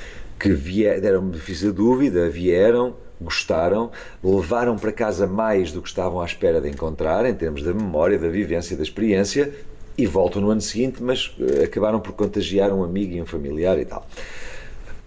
[0.44, 3.90] que vier, deram benefício da dúvida, vieram, gostaram,
[4.22, 8.20] levaram para casa mais do que estavam à espera de encontrar, em termos da memória,
[8.20, 9.54] da vivência, da experiência,
[9.98, 13.80] e voltam no ano seguinte, mas eh, acabaram por contagiar um amigo e um familiar
[13.80, 14.06] e tal.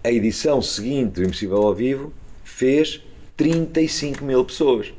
[0.03, 2.11] A edição seguinte do Impossível ao Vivo
[2.43, 3.03] fez
[3.35, 4.91] 35 mil pessoas.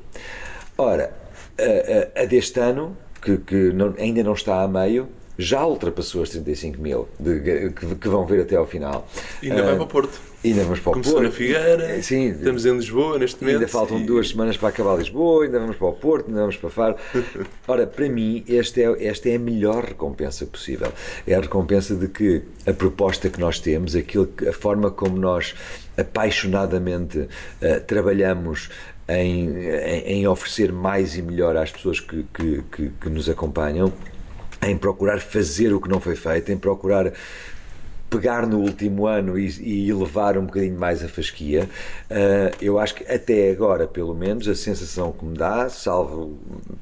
[0.77, 1.13] Ora,
[1.59, 6.23] a, a, a deste ano, que, que não, ainda não está a meio, já ultrapassou
[6.23, 9.09] as 35 mil de, que, que, vão ver até ao final.
[9.43, 10.28] Ainda uh, vai para o Porto.
[10.45, 11.25] Ainda vamos para o Começou Porto.
[11.25, 13.57] na Figueira, Sim, estamos em Lisboa neste momento.
[13.57, 14.05] Ainda faltam e...
[14.05, 16.97] duas semanas para acabar Lisboa, ainda vamos para o Porto, ainda vamos para Faro.
[17.67, 20.93] Ora, para mim, esta é, esta é a melhor recompensa possível.
[21.27, 25.57] É a recompensa de que a proposta que nós temos, aquilo, a forma como nós
[25.97, 27.29] apaixonadamente uh,
[27.85, 28.71] trabalhamos
[29.09, 33.93] em, em, em, oferecer mais e melhor às pessoas que, que, que, que nos acompanham
[34.63, 37.13] em procurar fazer o que não foi feito, em procurar
[38.09, 41.69] pegar no último ano e, e elevar um bocadinho mais a fasquia.
[42.11, 46.39] Uh, eu acho que até agora, pelo menos, a sensação que me dá, salvo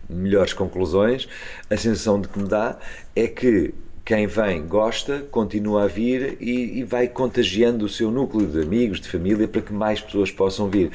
[0.08, 1.28] melhores conclusões,
[1.68, 2.78] a sensação de que me dá
[3.14, 3.74] é que
[4.04, 9.00] quem vem gosta, continua a vir e, e vai contagiando o seu núcleo de amigos,
[9.00, 10.92] de família, para que mais pessoas possam vir.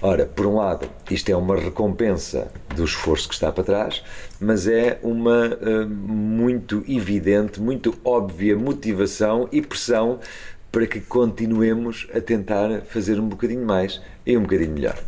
[0.00, 4.02] Ora, por um lado, isto é uma recompensa do esforço que está para trás,
[4.40, 10.18] mas é uma uh, muito evidente, muito óbvia motivação e pressão
[10.72, 14.98] para que continuemos a tentar fazer um bocadinho mais e um bocadinho melhor.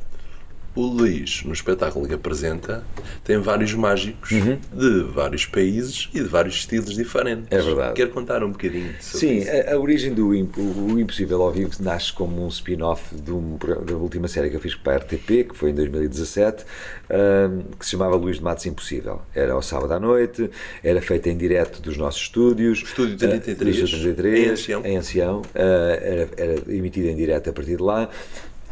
[0.76, 2.84] O Luís, no espetáculo que apresenta,
[3.22, 4.58] tem vários mágicos uhum.
[4.72, 7.46] de vários países e de vários estilos diferentes.
[7.50, 7.94] É verdade.
[7.94, 9.50] Quer contar um bocadinho sobre Sim, isso?
[9.50, 13.94] A, a, origem do Imp, o Impossível ao Vivo nasce como um spin-off um, da
[13.94, 16.64] última série que eu fiz para a RTP, que foi em 2017,
[17.08, 19.22] um, que se chamava Luís de Matos Impossível.
[19.32, 20.50] Era ao sábado à noite,
[20.82, 22.82] era feita em direto dos nossos estúdios.
[22.82, 23.76] Estúdio 33.
[23.76, 24.82] Uh, 33 em Ancião.
[24.84, 28.10] Em Ancião uh, era, era emitido em direto a partir de lá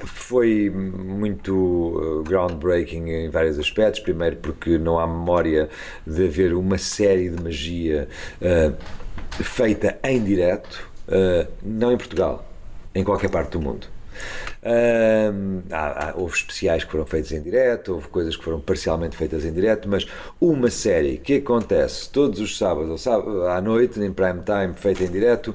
[0.06, 4.00] foi muito uh, groundbreaking em vários aspectos.
[4.00, 5.68] Primeiro, porque não há memória
[6.06, 8.08] de haver uma série de magia
[8.40, 12.46] uh, feita em direto, uh, não em Portugal,
[12.94, 13.86] em qualquer parte do mundo.
[14.62, 19.16] Uh, há, há, houve especiais que foram feitos em direto, houve coisas que foram parcialmente
[19.16, 20.06] feitas em direto, mas
[20.40, 25.02] uma série que acontece todos os sábados ou sábado, à noite, em prime time, feita
[25.04, 25.54] em direto,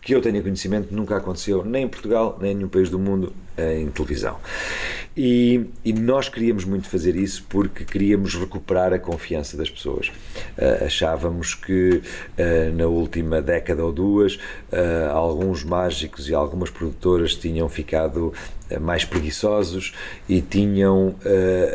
[0.00, 3.32] que eu tenha conhecimento, nunca aconteceu nem em Portugal, nem em nenhum país do mundo
[3.58, 4.38] em televisão.
[5.16, 10.08] E, e, nós queríamos muito fazer isso porque queríamos recuperar a confiança das pessoas.
[10.56, 17.34] Uh, achávamos que uh, na última década ou duas, uh, alguns mágicos e algumas produtoras
[17.34, 18.32] tinham ficado
[18.80, 19.92] mais preguiçosos
[20.28, 21.16] e tinham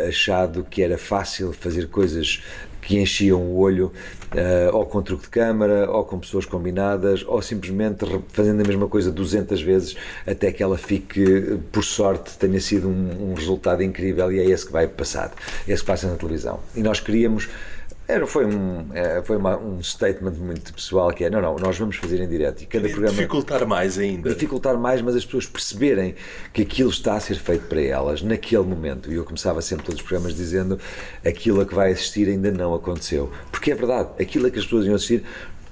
[0.07, 2.41] achado que era fácil fazer coisas
[2.85, 3.91] que enchiam o olho
[4.33, 8.87] uh, ou com truque de câmara, ou com pessoas combinadas, ou simplesmente fazendo a mesma
[8.87, 14.31] coisa 200 vezes até que ela fique, por sorte, tenha sido um, um resultado incrível
[14.31, 15.33] e é esse que vai passar,
[15.67, 16.59] esse que passa na televisão.
[16.75, 17.49] E nós queríamos
[18.07, 21.77] era, foi um, é, foi uma, um statement muito pessoal que é, não, não, nós
[21.77, 23.15] vamos fazer em direto e cada programa...
[23.15, 24.29] Dificultar mais ainda.
[24.29, 26.13] Dificultar mais, mas as pessoas perceberem
[26.53, 29.11] que aquilo está a ser feito para elas naquele momento.
[29.11, 30.79] E eu começava sempre todos os programas dizendo
[31.25, 33.31] aquilo a que vai assistir ainda não aconteceu.
[33.51, 35.23] Porque é verdade, aquilo a que as pessoas iam assistir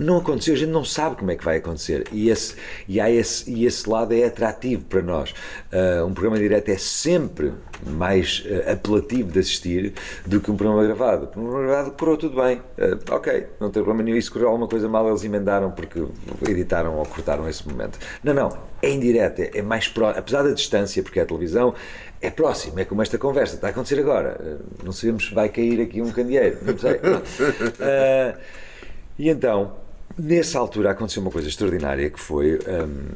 [0.03, 2.55] não aconteceu, a gente não sabe como é que vai acontecer e esse,
[2.87, 5.33] e há esse, e esse lado é atrativo para nós.
[5.71, 7.53] Uh, um programa direto é sempre
[7.85, 9.93] mais uh, apelativo de assistir
[10.25, 11.25] do que um programa gravado.
[11.27, 14.17] Um programa gravado correu tudo bem, uh, ok, não tem problema nenhum.
[14.17, 16.03] E se correu alguma coisa mal, eles emendaram porque
[16.47, 17.97] editaram ou cortaram esse momento.
[18.23, 18.49] Não, não,
[18.81, 21.73] é em direto, é, é mais próximo, apesar da distância, porque é a televisão,
[22.21, 24.59] é próximo, é como esta conversa, está a acontecer agora.
[24.83, 26.99] Não sabemos se vai cair aqui um candeeiro, não sei.
[29.19, 29.82] e então,
[30.15, 32.59] Nessa altura aconteceu uma coisa extraordinária que foi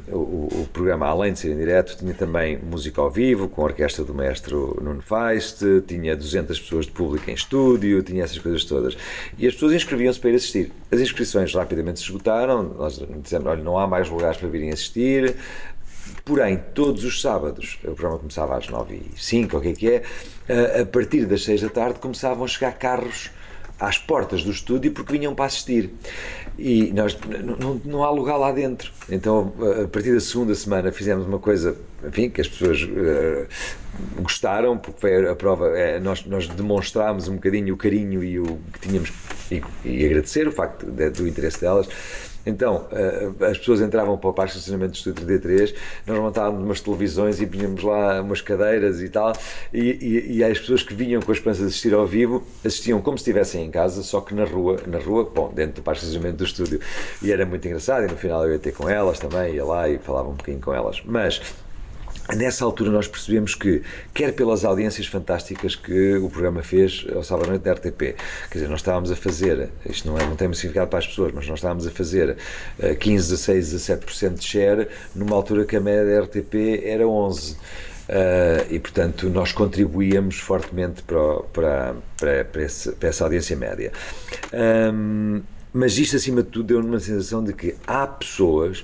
[0.10, 3.62] um, o, o, programa, além de ser em direto, tinha também música ao vivo, com
[3.62, 8.40] a orquestra do maestro Nuno Feist, tinha 200 pessoas de público em estúdio, tinha essas
[8.40, 8.98] coisas todas.
[9.38, 10.72] E as pessoas inscreviam-se para ir assistir.
[10.92, 15.36] As inscrições rapidamente se esgotaram, nós dissemos, olha, não há mais lugares para virem assistir,
[16.24, 19.90] Porém, todos os sábados, o programa começava às 9 e 05 o que é que
[19.90, 23.30] é, a partir das 6 da tarde começavam a chegar carros
[23.80, 25.94] às portas do estúdio porque vinham para assistir.
[26.58, 27.18] E nós
[27.60, 28.92] não, não há lugar lá dentro.
[29.10, 29.54] Então,
[29.84, 33.48] a partir da segunda semana, fizemos uma coisa, enfim, que as pessoas uh,
[34.22, 38.58] gostaram, porque foi a prova, é, nós, nós demonstrámos um bocadinho o carinho e o
[38.74, 39.14] que tínhamos,
[39.52, 41.88] e, e agradecer o facto de, do interesse delas.
[42.48, 45.76] Então, uh, as pessoas entravam para o parque de estacionamento do Estúdio 33,
[46.06, 49.34] nós montávamos umas televisões e punhamos lá umas cadeiras e tal,
[49.74, 53.02] e, e, e, as pessoas que vinham com a esperança de assistir ao vivo assistiam
[53.02, 56.00] como se estivessem em casa, só que na rua, na rua, bom, dentro do parque
[56.00, 56.80] de estacionamento do estúdio.
[57.22, 59.90] E era muito engraçado, e no final eu ia ter com elas também, ia lá
[59.90, 61.02] e falava um bocadinho com elas.
[61.06, 61.42] Mas
[62.36, 63.82] Nessa altura nós percebemos que,
[64.14, 68.00] quer pelas audiências fantásticas que o programa fez ao sábado à noite da RTP,
[68.50, 71.32] quer dizer, nós estávamos a fazer, isto não, é, não tem significado para as pessoas,
[71.34, 72.36] mas nós estávamos a fazer
[73.00, 77.56] 15, 16, 17% de share numa altura que a média da RTP era 11%.
[78.08, 83.92] Uh, e portanto nós contribuíamos fortemente para, para, para, para, esse, para essa audiência média.
[84.94, 85.42] Um,
[85.74, 88.82] mas isto, acima de tudo, deu-nos uma sensação de que há pessoas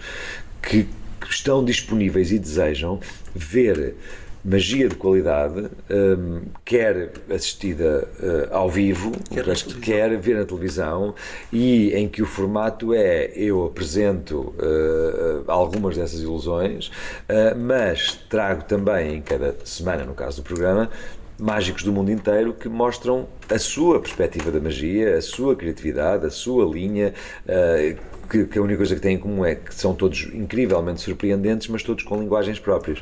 [0.61, 0.87] que
[1.29, 2.99] estão disponíveis e desejam
[3.33, 3.95] ver
[4.43, 9.45] magia de qualidade, um, quer assistida uh, ao vivo, quer,
[9.81, 11.15] quer, ver na televisão,
[11.51, 18.65] e em que o formato é eu apresento uh, algumas dessas ilusões, uh, mas trago
[18.65, 20.89] também em cada semana, no caso do programa,
[21.39, 26.29] mágicos do mundo inteiro que mostram a sua perspectiva da magia, a sua criatividade, a
[26.29, 27.13] sua linha,
[28.33, 31.67] que, que, a única coisa que têm em comum é que são todos incrivelmente surpreendentes,
[31.67, 32.99] mas todos com linguagens próprias.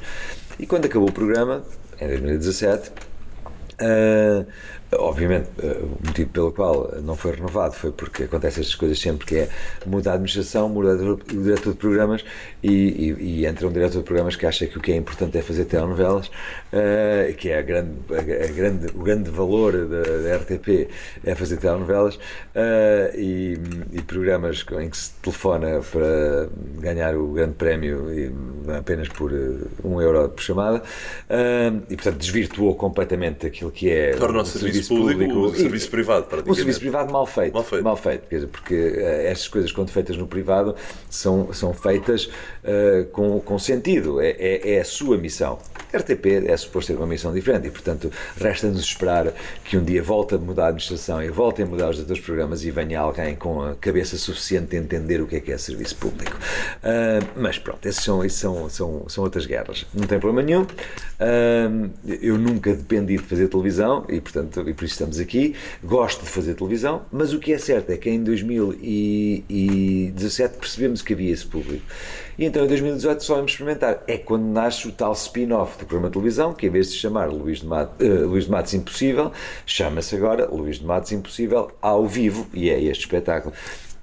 [0.60, 1.64] E quando acabou o programa,
[2.00, 4.46] em 2017, uh,
[4.94, 9.26] Obviamente, eh, o motivo pelo qual não foi renovado foi porque acontecem estas coisas sempre,
[9.26, 9.50] que é
[9.86, 12.26] muda a administração, muda o diretor de programas
[12.62, 15.38] e, e, e, entra um diretor de programas que acha que o que é importante
[15.38, 20.02] é fazer telenovelas, uh, que é a grande, a, a grande, o grande valor da,
[20.02, 20.90] da RTP
[21.24, 23.58] é fazer telenovelas uh, e,
[23.94, 28.08] e, programas em que se telefona para ganhar o grande prémio
[28.78, 29.32] apenas por
[29.84, 34.81] um euro por chamada uh, e portanto desvirtuou completamente aquilo que é Torna o serviço
[34.88, 37.54] serviço público, público, serviço privado, Um serviço privado mal feito.
[37.54, 37.84] Mal feito.
[37.84, 40.76] Mal feito dizer, porque uh, estas coisas, quando feitas no privado,
[41.10, 44.20] são, são feitas uh, com, com sentido.
[44.22, 45.60] É, é, é, a sua missão.
[45.94, 50.02] A RTP é suposto ter uma missão diferente e, portanto, resta-nos esperar que um dia
[50.02, 53.36] volte a mudar a administração e volte a mudar os outros programas e venha alguém
[53.36, 56.38] com a cabeça suficiente de entender o que é que é serviço público.
[56.78, 59.86] Uh, mas pronto, esses são, esses são, são, são outras guerras.
[59.94, 60.66] Não tem problema nenhum.
[62.22, 65.56] eu nunca dependi de fazer televisão e, portanto, e por isso estamos aqui.
[65.84, 71.14] Gosto de fazer televisão, mas o que é certo é que em 2017 percebemos que
[71.14, 71.84] havia esse público.
[72.38, 74.04] E então em 2018 só vamos experimentar.
[74.08, 77.30] É quando nasce o tal spin-off do programa de televisão, que em vez de chamar
[77.30, 79.32] Luís de, Matos, uh, Luís de Matos Impossível,
[79.66, 83.54] chama-se agora Luís de Matos Impossível ao vivo, e é este espetáculo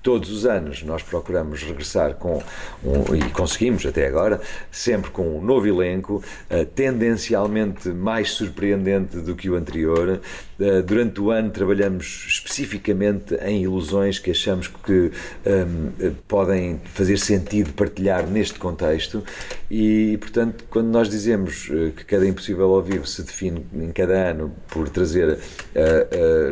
[0.09, 2.43] todos os anos nós procuramos regressar com,
[2.83, 4.41] um, e conseguimos até agora,
[4.73, 10.19] sempre com um novo elenco, uh, tendencialmente mais surpreendente do que o anterior.
[10.59, 15.11] Uh, durante o ano trabalhamos especificamente em ilusões que achamos que um,
[15.45, 19.23] ehm, podem fazer sentido partilhar neste contexto
[19.71, 24.31] e, portanto, quando nós dizemos uh, que cada Impossível ao Vivo se define em cada
[24.31, 25.39] ano por trazer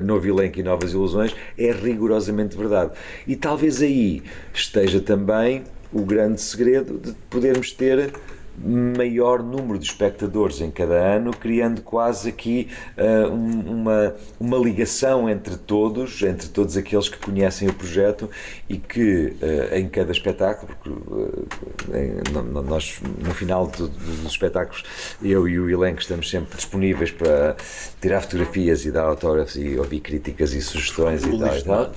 [0.03, 2.93] novo elenco e novas ilusões, é rigorosamente verdade.
[3.27, 8.13] E talvez aí esteja também o grande segredo de podermos ter
[8.59, 12.69] maior número de espectadores em cada ano, criando quase aqui
[12.99, 18.29] uh, uma, uma ligação entre todos, entre todos aqueles que conhecem o projeto
[18.69, 24.83] e que uh, em cada espetáculo, porque uh, nós no final do, dos espetáculos
[25.23, 27.55] eu e o elenco estamos sempre disponíveis para
[28.01, 31.93] tirar fotografias e dar autógrafos e ouvir críticas e sugestões e tal, e tal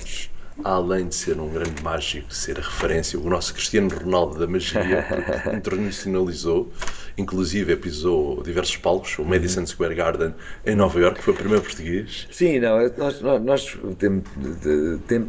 [0.63, 5.05] além de ser um grande mágico, ser a referência, o nosso Cristiano Ronaldo da magia,
[5.07, 6.71] porque internacionalizou,
[7.17, 10.33] inclusive pisou diversos palcos, o Madison Square Garden
[10.65, 12.27] em Nova York, foi o primeiro português.
[12.31, 14.23] Sim, não, nós, nós temos,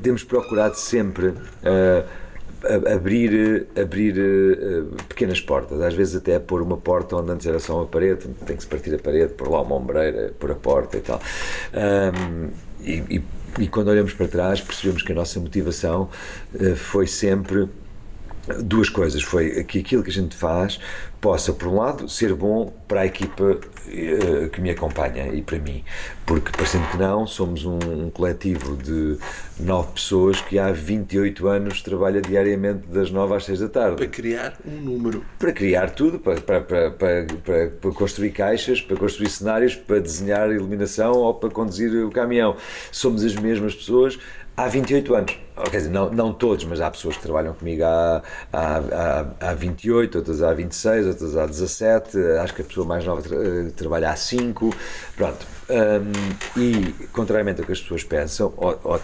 [0.02, 1.28] temos procurado sempre.
[1.28, 2.30] Uh,
[2.94, 7.76] abrir, abrir uh, pequenas portas, às vezes até pôr uma porta onde antes era só
[7.76, 10.98] uma parede, tem que se partir a parede, pôr lá uma ombreira, pôr a porta
[10.98, 11.20] e tal.
[11.72, 12.50] Um,
[12.82, 13.22] e, e
[13.58, 16.08] e quando olhamos para trás, percebemos que a nossa motivação
[16.54, 17.68] uh, foi sempre
[18.62, 19.22] duas coisas.
[19.22, 20.78] Foi que aquilo que a gente faz
[21.20, 25.58] possa, por um lado, ser bom para a equipa uh, que me acompanha e para
[25.58, 25.84] mim.
[26.24, 29.18] Porque, parecendo que não, somos um, um, coletivo de
[29.58, 33.96] nove pessoas que há 28 anos trabalha diariamente das nove às seis da tarde.
[33.96, 35.24] Para criar um número.
[35.38, 37.26] Para criar tudo, para, para, para, para,
[37.68, 42.56] para construir caixas, para construir cenários, para desenhar iluminação ou para conduzir o caminhão.
[42.90, 44.18] Somos as mesmas pessoas
[44.64, 45.38] há 28 anos.
[45.70, 48.76] Quer dizer, não, não todos, mas há pessoas que trabalham comigo há, há,
[49.40, 52.18] há, há 28, outras há 26, outras há 17.
[52.42, 54.74] Acho que a pessoa mais nova tra eh, trabalha há 5.
[55.16, 55.46] Pronto.
[55.68, 59.00] Um, e, contrariamente ao que as pessoas pensam, ou, ou,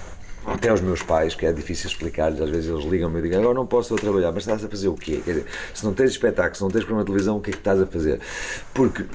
[0.46, 3.54] até aos meus pais, que é difícil explicar-lhes, às vezes eles ligam-me e dizem agora
[3.54, 5.20] não posso trabalhar, mas estás a fazer o quê?
[5.24, 7.52] Quer dizer, se não tens espetáculo, se não tens programa de televisão, o que é
[7.52, 8.20] que estás a fazer?
[8.72, 9.06] Porque uh,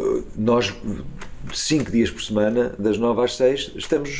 [0.00, 0.74] uh, nós
[1.54, 4.10] cinco dias por semana, das nove às seis, estamos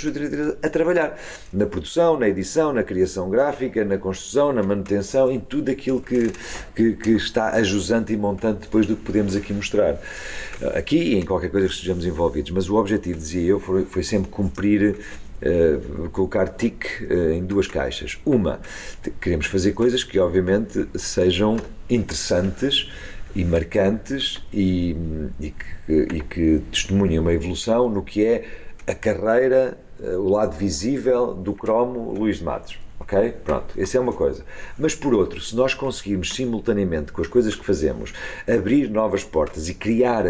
[0.63, 1.19] a trabalhar
[1.53, 6.31] na produção, na edição, na criação gráfica, na construção, na manutenção, em tudo aquilo que,
[6.75, 9.99] que, que está ajusante e montante depois do que podemos aqui mostrar.
[10.75, 12.51] Aqui e em qualquer coisa que estejamos envolvidos.
[12.51, 14.97] Mas o objetivo, dizia eu, foi, foi sempre cumprir
[15.37, 18.17] Uh, colocar TIC uh, em duas caixas.
[18.25, 18.59] Uma,
[19.21, 21.59] queremos fazer coisas que obviamente sejam
[21.91, 22.91] interessantes
[23.37, 24.97] e marcantes e,
[25.39, 28.45] e, que, e que testemunham uma evolução no que é
[28.87, 32.79] a carreira, eh, o lado visível do cromo Luís de Matos.
[32.99, 33.35] Ok?
[33.45, 34.43] Pronto, essa é uma coisa.
[34.79, 38.15] Mas por outro, se nós conseguirmos simultaneamente com as coisas que fazemos
[38.49, 40.25] abrir novas portas e criar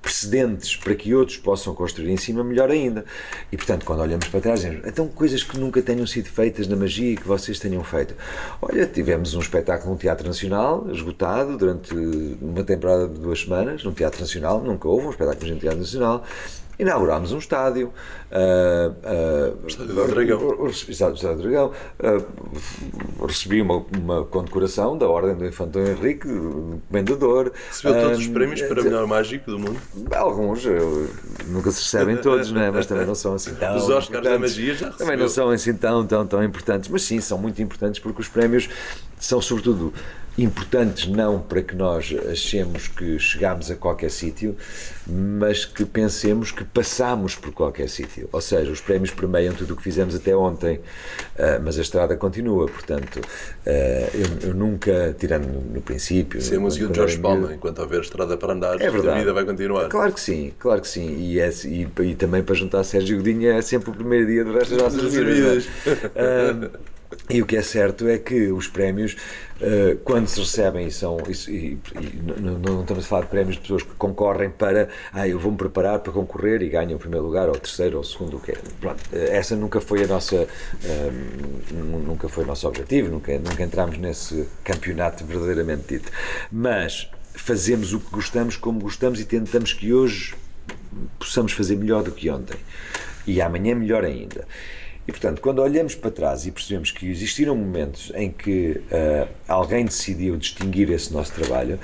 [0.00, 3.04] precedentes para que outros possam construir em cima, melhor ainda.
[3.50, 6.76] E portanto, quando olhamos para trás, dizemos, então coisas que nunca tenham sido feitas na
[6.76, 8.14] magia e que vocês tenham feito.
[8.60, 13.92] Olha, tivemos um espetáculo no Teatro Nacional, esgotado durante uma temporada de duas semanas, no
[13.92, 16.24] Teatro Nacional, nunca houve um espetáculo no Teatro Nacional.
[16.78, 17.92] Inaugurámos um estádio.
[18.30, 20.66] Uh, uh, estádio do Dragão.
[20.88, 21.72] Exato, estádio do Dragão.
[21.98, 26.28] Uh, recebi uma, uma condecoração da Ordem do Infantão Henrique,
[26.88, 27.50] comendador.
[27.68, 29.80] Recebeu todos os prémios para melhor mágico do mundo?
[30.14, 31.10] Alguns, eu,
[31.48, 32.70] nunca se recebem todos, né?
[32.70, 33.76] mas também não são assim tão.
[33.76, 34.98] Os Oscars da Magia já recebeu.
[34.98, 38.28] Também não são assim tão, tão, tão importantes, mas sim, são muito importantes porque os
[38.28, 38.68] prémios
[39.18, 39.92] são, sobretudo,
[40.36, 44.56] importantes não para que nós achemos que chegamos a qualquer sítio,
[45.08, 48.28] mas que pensemos que passamos por qualquer sítio.
[48.30, 52.16] Ou seja, os prémios permeiam tudo o que fizemos até ontem, uh, mas a estrada
[52.16, 53.70] continua, portanto, uh,
[54.14, 56.40] eu, eu, nunca, tirando no, no princípio...
[56.42, 59.08] Sim, a música de Jorge Palma, enquanto houver estrada para andar, é verdade.
[59.08, 59.88] a vida vai continuar.
[59.88, 63.50] Claro que sim, claro que sim, e, é, e, e também para juntar Sérgio Godinho
[63.50, 65.64] é sempre o primeiro dia do resto das nossas vidas.
[65.64, 66.98] Uh,
[67.30, 69.16] e o que é certo é que os prémios,
[70.04, 71.18] quando se recebem, e são.
[71.26, 74.88] E, e, e não, não, estamos a falar de prémios de pessoas que concorrem para.
[75.12, 78.02] Ah, eu vou-me preparar para concorrer e ganho o primeiro lugar, ou o terceiro, ou
[78.02, 78.58] o segundo, o que é.
[78.80, 80.46] Pronto, essa nunca foi a nossa.
[80.84, 86.10] Uh, nunca foi o nosso objetivo, nunca, nunca entramos nesse campeonato verdadeiramente dito.
[86.50, 90.34] Mas fazemos o que gostamos, como gostamos, e tentamos que hoje
[91.18, 92.56] possamos fazer melhor do que ontem.
[93.26, 94.46] E amanhã melhor ainda.
[95.08, 99.86] E, portanto, quando olhamos para trás e percebemos que existiram momentos em que uh, alguém
[99.86, 101.80] decidiu distinguir esse nosso trabalho,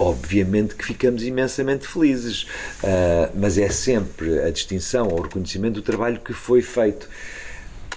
[0.00, 2.44] obviamente que ficamos imensamente felizes,
[2.82, 7.08] uh, mas é sempre a distinção ou o reconhecimento do trabalho que foi feito.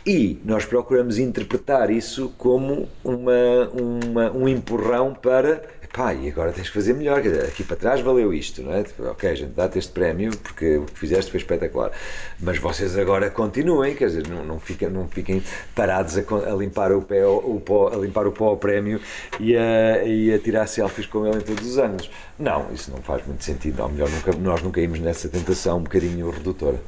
[0.06, 5.64] E nós procuramos interpretar isso como uma, uma, um empurrão para
[5.94, 8.82] pá, e agora tens que fazer melhor, aqui para trás valeu isto, não é?
[8.82, 11.91] Tipo, ok, a gente dá-te este prémio porque o que fizeste foi espetacular,
[12.39, 15.44] mas vocês agora continuem, quer dizer, não, não, fiquem, não fiquem
[15.76, 19.00] parados a, a, limpar o pé, o pó, a limpar o pó ao prémio
[19.39, 22.10] e a, e a tirar selfies com ele em todos os anos.
[22.39, 25.84] Não, isso não faz muito sentido, ou melhor, nunca, nós nunca caímos nessa tentação um
[25.84, 26.82] bocadinho redutora.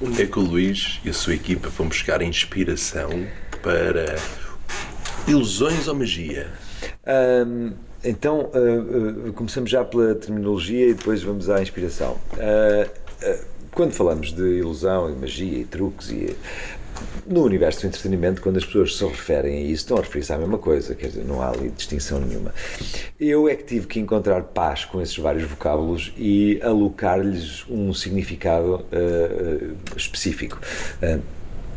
[0.00, 3.24] Onde é que o Luís e a sua equipa vão buscar inspiração
[3.62, 4.16] para
[5.28, 6.50] ilusões ou magia?
[7.46, 7.72] Um,
[8.04, 12.18] então, uh, uh, começamos já pela terminologia e depois vamos à inspiração.
[12.34, 13.02] Uh,
[13.70, 16.36] quando falamos de ilusão e magia e truques e
[17.26, 20.38] no universo do entretenimento, quando as pessoas se referem a isso, estão a referir-se à
[20.38, 22.52] mesma coisa, quer dizer, não há ali distinção nenhuma.
[23.18, 28.84] Eu é que tive que encontrar paz com esses vários vocábulos e alocar-lhes um significado
[28.92, 30.60] uh, específico
[31.02, 31.20] uh,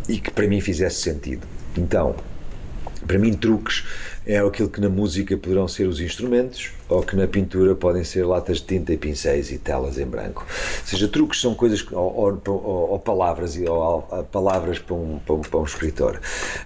[0.09, 1.47] e que para mim fizesse sentido.
[1.78, 2.15] Então,
[3.05, 3.84] para mim, truques
[4.26, 8.26] é aquilo que na música poderão ser os instrumentos ou que na pintura podem ser
[8.26, 10.45] latas de tinta e pincéis e telas em branco.
[10.49, 14.01] Ou seja, truques são coisas, ou, ou, ou, palavras, ou
[14.32, 16.19] palavras para um, para um, para um escritor.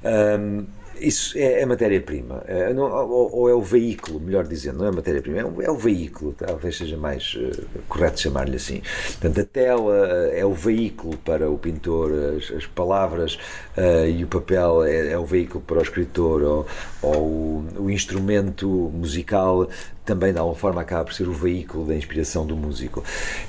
[0.03, 0.65] Um,
[0.99, 5.39] isso é, é matéria-prima, é, ou, ou, é o veículo, melhor dizendo, não é matéria-prima,
[5.39, 8.81] é, é, o veículo, talvez seja mais uh, correto chamar-lhe assim.
[9.19, 13.35] Portanto, a tela é o veículo para o pintor, as, as palavras
[13.77, 16.67] uh, e o papel é, é, o veículo para o escritor, ou,
[17.01, 19.67] ou o, o instrumento musical
[20.09, 23.03] também de alguma forma acaba por ser o veículo da inspiração do músico.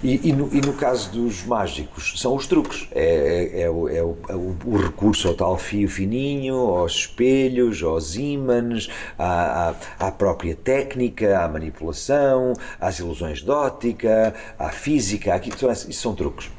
[0.05, 3.89] E, e, no, e no, caso dos mágicos, são os truques, é, é, é, o,
[3.89, 10.07] é o, é o, recurso ao tal fio fininho, aos espelhos, aos ímãs, à, à,
[10.09, 16.51] à, própria técnica, à manipulação, às ilusões de ótica, à física, aqui, isso são truques.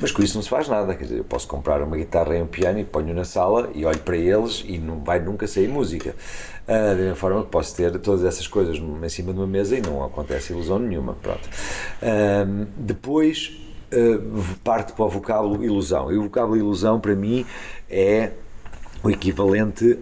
[0.00, 2.42] Mas com isso não se faz nada, quer dizer, eu posso comprar uma guitarra e
[2.42, 5.68] um piano e ponho na sala e olho para eles e não vai nunca sair
[5.68, 6.14] música.
[6.68, 9.74] Uh, da mesma forma que posso ter todas essas coisas em cima de uma mesa
[9.74, 11.14] e não acontece ilusão nenhuma.
[11.14, 11.48] Pronto.
[12.02, 13.58] Uh, depois
[13.90, 16.12] uh, parte para o vocábulo ilusão.
[16.12, 17.46] E o vocábulo ilusão para mim
[17.88, 18.32] é
[19.02, 19.98] o equivalente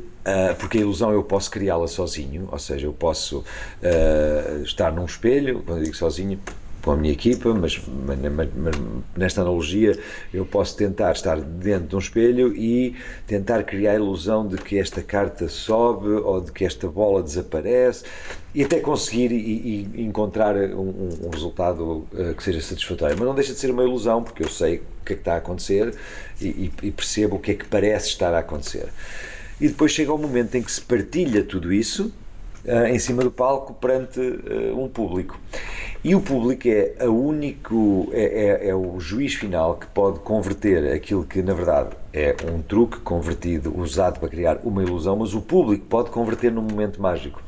[0.58, 5.62] porque a ilusão eu posso criá-la sozinho, ou seja, eu posso uh, estar num espelho,
[5.64, 6.40] quando eu digo sozinho,
[6.86, 8.76] com a minha equipa, mas, mas, mas,
[9.16, 9.98] nesta analogia
[10.32, 12.94] eu posso tentar estar dentro de um espelho e
[13.26, 18.04] tentar criar a ilusão de que esta carta sobe ou de que esta bola desaparece
[18.54, 23.16] e até conseguir e, e encontrar um, um resultado uh, que seja satisfatório.
[23.18, 25.34] Mas não deixa de ser uma ilusão, porque eu sei o que é que está
[25.34, 25.92] a acontecer
[26.40, 28.86] e, e percebo o que é que parece estar a acontecer.
[29.60, 32.12] E depois chega o momento em que se partilha tudo isso
[32.64, 35.36] uh, em cima do palco perante uh, um público.
[36.04, 40.92] E o público é, a único, é, é, é, o juiz final que pode converter
[40.92, 45.40] aquilo que, na verdade, é um truque convertido, usado para criar uma ilusão, mas o
[45.42, 47.42] público pode converter num momento mágico.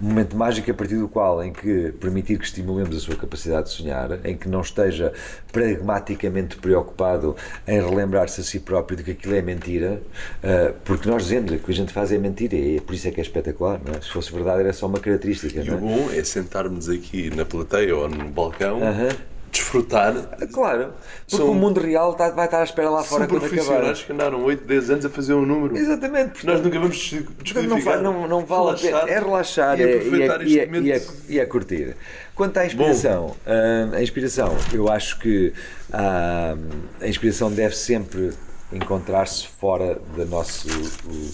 [0.00, 3.68] Um momento mágico a partir do qual, em que permitir que estimulemos a sua capacidade
[3.68, 5.12] de sonhar, em que não esteja
[5.52, 7.36] pragmaticamente preocupado
[7.68, 10.02] em relembrar-se a si próprio de que aquilo é mentira,
[10.42, 12.94] uh, porque nós dizemos que o que a gente faz é mentira, e é por
[12.94, 14.00] isso é que é espetacular, é?
[14.00, 15.60] Se fosse verdade, era só uma característica.
[15.60, 15.76] E o é?
[15.76, 18.78] bom é sentarmos aqui na plateia ou no balcão.
[18.78, 19.16] Uh -huh
[19.52, 20.14] desfrutar.
[20.52, 20.92] Claro,
[21.26, 23.48] porque São- o mundo real tá- vai estar à espera lá fora quando acabar.
[23.50, 25.76] profissionais que andaram 8, 10 anos a fazer um número.
[25.76, 28.00] Exatamente, portanto, Nós nunca vamos des- Não, descodificar.
[28.00, 28.98] não, não vale a pena.
[29.10, 31.96] É relaxar e é- e, aproveitar é, este e, é, e, e é curtir.
[32.34, 35.52] Quanto à inspiração, hum, a inspiração, eu acho que
[35.92, 36.54] ah,
[37.00, 38.30] a inspiração deve sempre
[38.72, 41.30] encontrar-se fora da nosso o-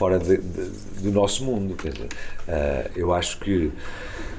[0.00, 0.70] fora de- de-
[1.02, 1.74] do nosso mundo.
[1.76, 2.08] Quer dizer,
[2.48, 3.70] ah, eu acho que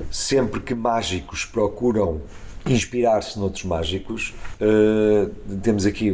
[0.09, 2.19] sempre que mágicos procuram
[2.65, 5.27] inspirar-se noutros mágicos, eh,
[5.63, 6.11] temos aqui,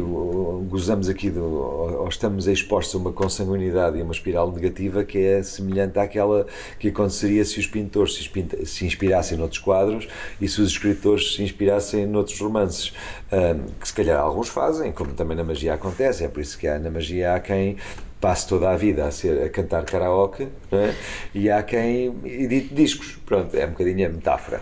[0.68, 5.18] gozamos aqui, do, ou estamos expostos a uma consanguinidade e a uma espiral negativa que
[5.18, 6.46] é semelhante àquela
[6.80, 10.08] que aconteceria se os pintores se, espinta- se inspirassem noutros quadros
[10.40, 12.92] e se os escritores se inspirassem noutros romances,
[13.30, 16.66] Ahm, que se calhar alguns fazem, como também na magia acontece, é por isso que
[16.66, 17.76] há, na magia há quem
[18.20, 20.94] passe toda a vida a, ser, a cantar karaoke é?
[21.34, 23.16] e há quem edite discos.
[23.24, 24.60] Pronto, é um bocadinho a metáfora.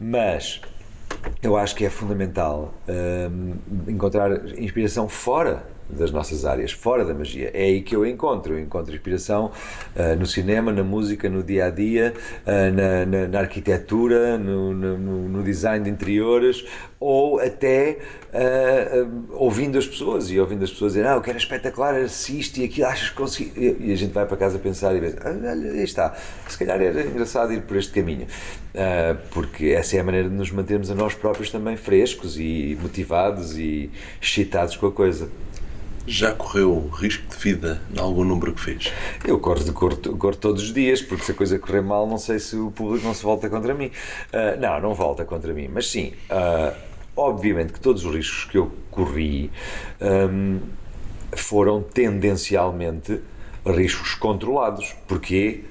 [0.00, 0.60] Mas
[1.42, 3.54] eu acho que é fundamental hum,
[3.88, 7.50] encontrar inspiração fora das nossas áreas, fora da magia.
[7.54, 8.54] É aí que eu encontro.
[8.54, 9.50] Eu encontro inspiração
[9.96, 12.14] ah, no cinema, na música, no dia a dia,
[12.46, 16.64] ah, na, na- na arquitetura, no, no- no- design de interiores
[17.00, 17.98] ou até
[18.32, 22.58] ah, ouvindo as pessoas e ouvindo as pessoas dizer: Ah, eu quero espetacular, se isto
[22.58, 23.76] e aquilo, achas que consegui.
[23.80, 26.14] E a gente vai para casa pensar e vê: ah, aí está,
[26.48, 28.26] se calhar era engraçado ir por este caminho.
[29.32, 33.58] Porque essa é a maneira de nos mantermos a nós próprios também frescos e motivados
[33.58, 33.90] e
[34.20, 35.28] excitados com a coisa.
[36.06, 38.92] Já correu risco de vida em algum número que fez?
[39.24, 42.40] Eu corro, corro, corro todos os dias, porque se a coisa correr mal, não sei
[42.40, 43.90] se o público não se volta contra mim.
[44.32, 46.74] Ah, não, não volta contra mim, mas sim, ah,
[47.16, 49.50] obviamente que todos os riscos que eu corri
[50.00, 50.58] ahm,
[51.36, 53.20] foram tendencialmente
[53.64, 54.96] riscos controlados.
[55.06, 55.64] Porquê?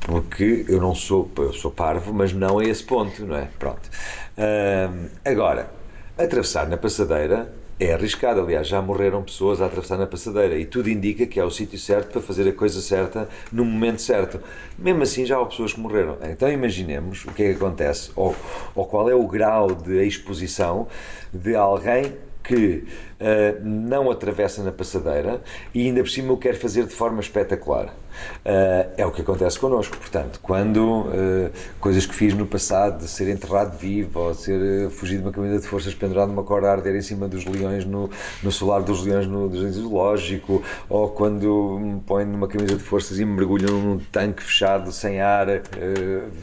[0.00, 3.48] Porque eu não sou, eu sou parvo, mas não a esse ponto, não é?
[3.58, 3.90] Pronto.
[4.38, 5.72] Ahm, agora,
[6.16, 7.52] atravessar na passadeira
[7.82, 11.44] é arriscado, aliás, já morreram pessoas a atravessar na passadeira e tudo indica que é
[11.44, 14.40] o sítio certo para fazer a coisa certa no momento certo.
[14.78, 16.18] Mesmo assim, já há pessoas que morreram.
[16.22, 18.34] Então, imaginemos o que é que acontece, ou,
[18.74, 20.86] ou qual é o grau de exposição
[21.32, 22.12] de alguém
[22.42, 22.84] que
[23.20, 25.40] ah, não atravessa na passadeira
[25.74, 27.94] e ainda por cima o quer fazer de forma espetacular.
[28.44, 29.96] Ah, é o que acontece connosco.
[29.96, 31.50] Portanto, quando ah,
[31.80, 35.32] coisas que fiz no passado, de ser enterrado vivo, ou ser ah, fugido de uma
[35.32, 38.10] camisa de forças pendurado numa corda a arder em cima dos leões no,
[38.42, 43.24] no solar dos leões no, zoológico, ou quando me põem numa camisa de forças e
[43.24, 45.46] me mergulham num tanque fechado, sem ar,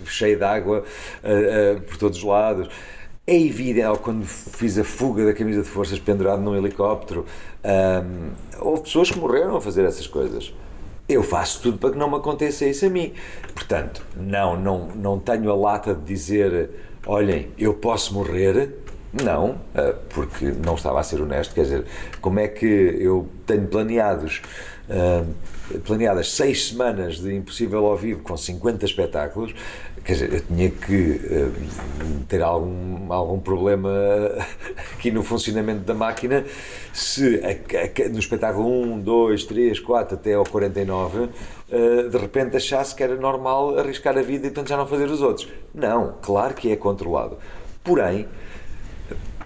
[0.05, 0.83] cheio de água
[1.87, 2.69] por todos os lados.
[3.29, 7.27] É evidente, quando fiz a fuga da camisa de forças pendurado num helicóptero,
[7.63, 10.51] hum, houve pessoas que morreram a fazer essas coisas.
[11.09, 13.13] Eu faço tudo para que não me aconteça isso a mim.
[13.55, 16.69] Portanto, não, não, não tenho a lata de dizer,
[17.03, 18.75] olhem, eu posso morrer.
[19.11, 21.53] Não, ah, porque não estava a ser honesto.
[21.53, 21.85] Quer dizer,
[22.21, 24.41] como é que eu tenho planeados
[24.89, 25.23] ah,
[25.85, 29.53] planeadas seis semanas de Impossível ao vivo com 50 espetáculos,
[30.03, 31.49] quer dizer, eu tinha que eh,
[32.27, 33.89] ter algum, algum problema
[34.93, 36.43] aqui no funcionamento da máquina
[36.91, 37.39] se
[38.11, 41.29] no espetáculo 1, 2, 3, 4 até ao 49
[41.69, 45.05] eh, de repente achasse que era normal arriscar a vida e portanto já não fazer
[45.05, 45.47] os outros.
[45.73, 47.37] Não, claro que é controlado.
[47.83, 48.27] Porém,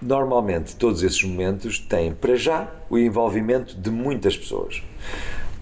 [0.04, 4.82] normalmente todos esses momentos têm para já o envolvimento de muitas pessoas.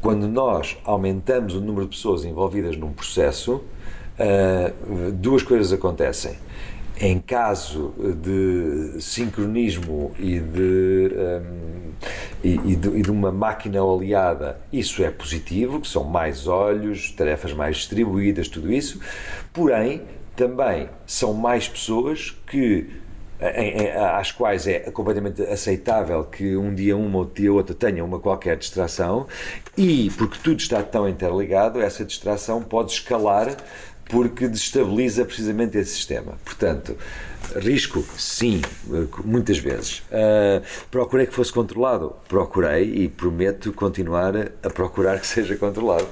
[0.00, 3.62] Quando nós aumentamos o número de pessoas envolvidas num processo,
[4.18, 4.72] ah,
[5.12, 6.36] duas coisas acontecem.
[7.00, 11.90] Em caso de sincronismo e de, hum,
[12.44, 17.10] e, e de, e de uma máquina oleada, isso é positivo, que são mais olhos,
[17.12, 19.00] tarefas mais distribuídas, tudo isso.
[19.52, 20.02] Porém,
[20.36, 23.01] também são mais pessoas que
[23.50, 28.04] em- em- às quais é completamente aceitável que um dia uma, outro dia outra tenha
[28.04, 29.26] uma qualquer distração
[29.76, 33.56] e porque tudo está tão interligado, essa distração pode escalar
[34.06, 36.34] porque destabiliza precisamente esse sistema.
[36.44, 36.94] Portanto,
[37.56, 38.60] risco, sim,
[39.24, 40.02] muitas vezes.
[40.12, 42.14] Ah, procurei que fosse controlado?
[42.28, 46.06] Procurei e prometo continuar a procurar que seja controlado.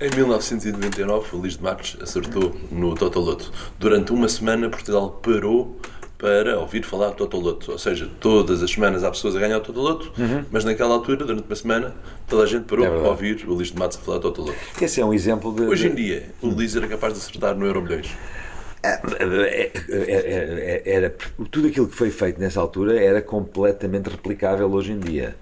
[0.00, 3.52] Em 1999, o Luís de Matos acertou no Totoloto.
[3.78, 5.80] Durante uma semana, Portugal parou
[6.18, 7.72] para ouvir falar de Totoloto.
[7.72, 10.12] Ou seja, todas as semanas há pessoas a ganhar o Totoloto,
[10.50, 11.94] mas naquela altura, durante uma semana,
[12.28, 14.56] toda a gente parou É para ouvir o Luís de Matos a falar de Totoloto.
[14.80, 15.62] Esse é um exemplo de.
[15.62, 18.10] Hoje em dia, o Luís era capaz de acertar no Euro Milhões.
[18.82, 21.14] É, era, era-
[21.50, 25.34] tudo aquilo que foi feito nessa altura era completamente replicável hoje em dia.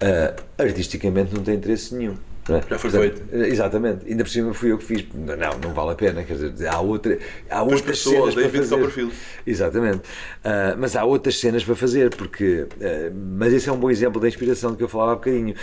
[0.00, 2.16] Ah, artisticamente não tem interesse nenhum.
[2.56, 2.60] É?
[2.68, 3.44] Já foi Portanto, feito.
[3.46, 4.06] Exatamente.
[4.08, 5.04] Ainda por cima fui eu que fiz.
[5.14, 6.22] Não, não vale a pena.
[6.24, 7.18] Quer dizer, há, outra,
[7.50, 8.68] há Pois outras cenas para fazer.
[8.76, 9.12] Copperfield.
[9.46, 10.00] Exatamente.
[10.44, 12.66] Ah, mas há outras cenas para fazer, porque.
[12.80, 15.54] ah, mas esse é um bom exemplo da inspiração de que eu falava há bocadinho.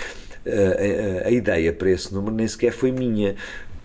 [0.46, 3.36] A, a- a ideia para esse número nem sequer foi minha.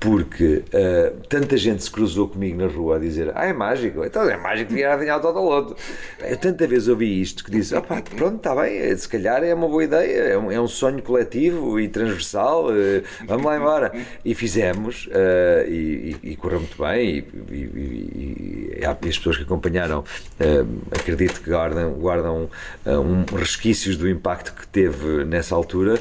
[0.02, 4.22] Porque ah, tanta gente se cruzou comigo na rua a dizer Ah, é mágico, então
[4.28, 5.76] é mágico vir adivinhar o Totoloto.
[6.20, 9.68] Eu tanta vez ouvi isto que disse: opá, pronto, está bem, se calhar é uma
[9.68, 13.92] boa ideia, é um, é um sonho coletivo e transversal, eh, vamos lá embora.
[14.24, 19.44] E fizemos, eh, e, e- e correu muito bem, e, e- e- as pessoas que
[19.44, 20.02] acompanharam
[20.40, 22.50] eh, acredito que guardam, guardam
[22.86, 25.94] um, resquícios do impacto que teve nessa altura.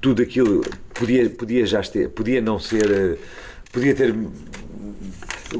[0.00, 0.62] Tudo aquilo
[0.94, 3.18] podia, podia já ter, podia não ser, eh,
[3.72, 4.14] podia ter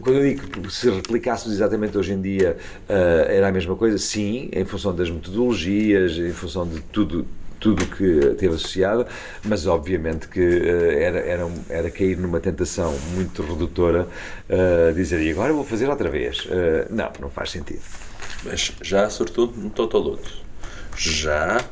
[0.00, 2.56] quando eu digo que se replicássemos exatamente hoje em dia
[2.88, 7.26] eh, era a mesma coisa, sim, em função das metodologias, em função de tudo
[7.60, 9.06] tudo que teve associado,
[9.44, 14.08] mas obviamente que eh, era, era, era cair numa tentação muito redutora,
[14.48, 16.48] eh, dizer, e agora vou fazer outra vez.
[16.90, 17.82] Não, não faz sentido.
[18.44, 20.28] Mas já acertou no Totoloto.
[20.96, 21.64] Já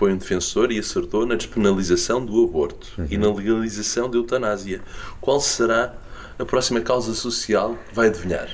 [0.00, 4.80] foi um defensor e acertou na despenalização do aborto e na legalização da eutanásia.
[5.20, 5.94] Qual será
[6.38, 8.48] a próxima causa social vai adivinhar?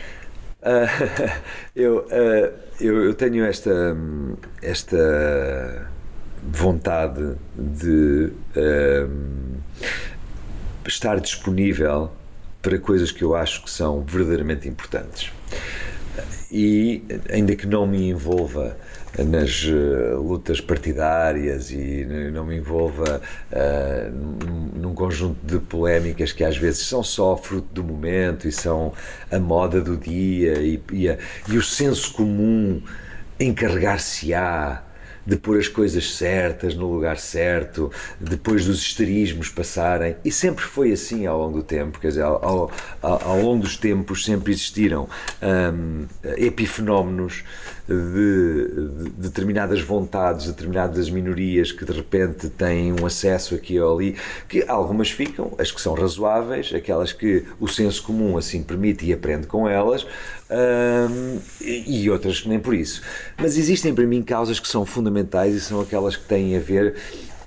[0.60, 0.88] Ah,
[1.76, 3.96] eu, ah, eu, eu tenho esta,
[4.60, 5.88] esta
[6.42, 9.54] vontade de hum,
[10.84, 12.10] estar disponível
[12.60, 15.30] para coisas que eu acho que são verdadeiramente importantes.
[16.50, 18.76] E ainda que não me envolva
[19.24, 24.10] nas eh, lutas partidárias e não me envolva eh,
[24.74, 28.92] num, conjunto de polémicas que às vezes são só fruto do momento e são
[29.30, 32.82] a moda do dia e, e, a- e o senso comum
[33.38, 34.82] encarregar-se-á
[35.26, 37.90] de pôr as coisas certas no lugar certo,
[38.20, 40.14] depois dos histerismos passarem.
[40.24, 42.70] E sempre foi assim ao longo do tempo, quer dizer, ao,
[43.02, 45.08] ao, ao longo dos tempos sempre existiram
[45.42, 46.06] hum,
[46.36, 47.42] epifenómenos
[47.88, 54.16] de, de determinadas vontades, determinadas minorias que de repente têm um acesso aqui ou ali,
[54.48, 59.12] que algumas ficam, as que são razoáveis, aquelas que o senso comum assim permite e
[59.12, 60.06] aprende com elas,
[60.50, 63.02] hum, e outras que nem por isso.
[63.38, 66.96] Mas existem para mim causas que são fundamentais e são aquelas que têm a ver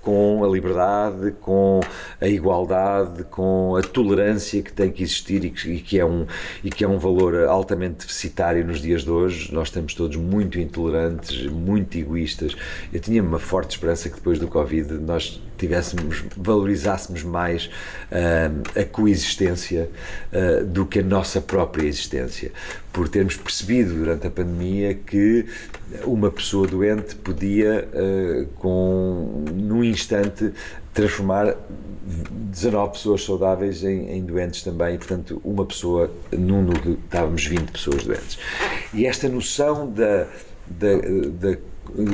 [0.10, 1.82] com a liberdade, com
[2.20, 6.26] a igualdade, com a tolerância que tem que existir e que, e que é, um,
[6.64, 9.54] e que é um valor altamente deficitário nos dias de hoje.
[9.54, 12.56] Nós estamos todos muito intolerantes, muito egoístas.
[12.92, 17.70] Eu tinha uma forte esperança que depois do Covid nós tivéssemos, valorizássemos mais
[18.12, 19.92] ah, a coexistência
[20.34, 22.52] ah, do que a nossa própria existência.
[22.92, 25.46] Por termos percebido durante a pandemia que
[26.04, 30.52] uma pessoa doente podia, ah, com, num instante,
[30.94, 31.56] transformar
[32.04, 38.04] 19 pessoas saudáveis em, em doentes também, portanto, uma pessoa num núcleo, estávamos 20 pessoas
[38.04, 38.40] doentes.
[38.94, 40.28] E esta noção da,
[40.70, 41.58] da, da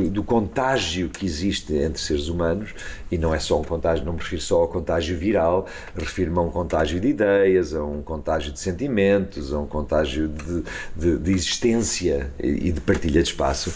[0.09, 2.69] do contágio que existe entre seres humanos,
[3.11, 6.41] e não é só um contágio, não me refiro só ao contágio viral, refiro-me a
[6.43, 10.63] um contágio de ideias, a um contágio de sentimentos, a um contágio de,
[10.95, 13.73] de, de existência e de partilha de espaço.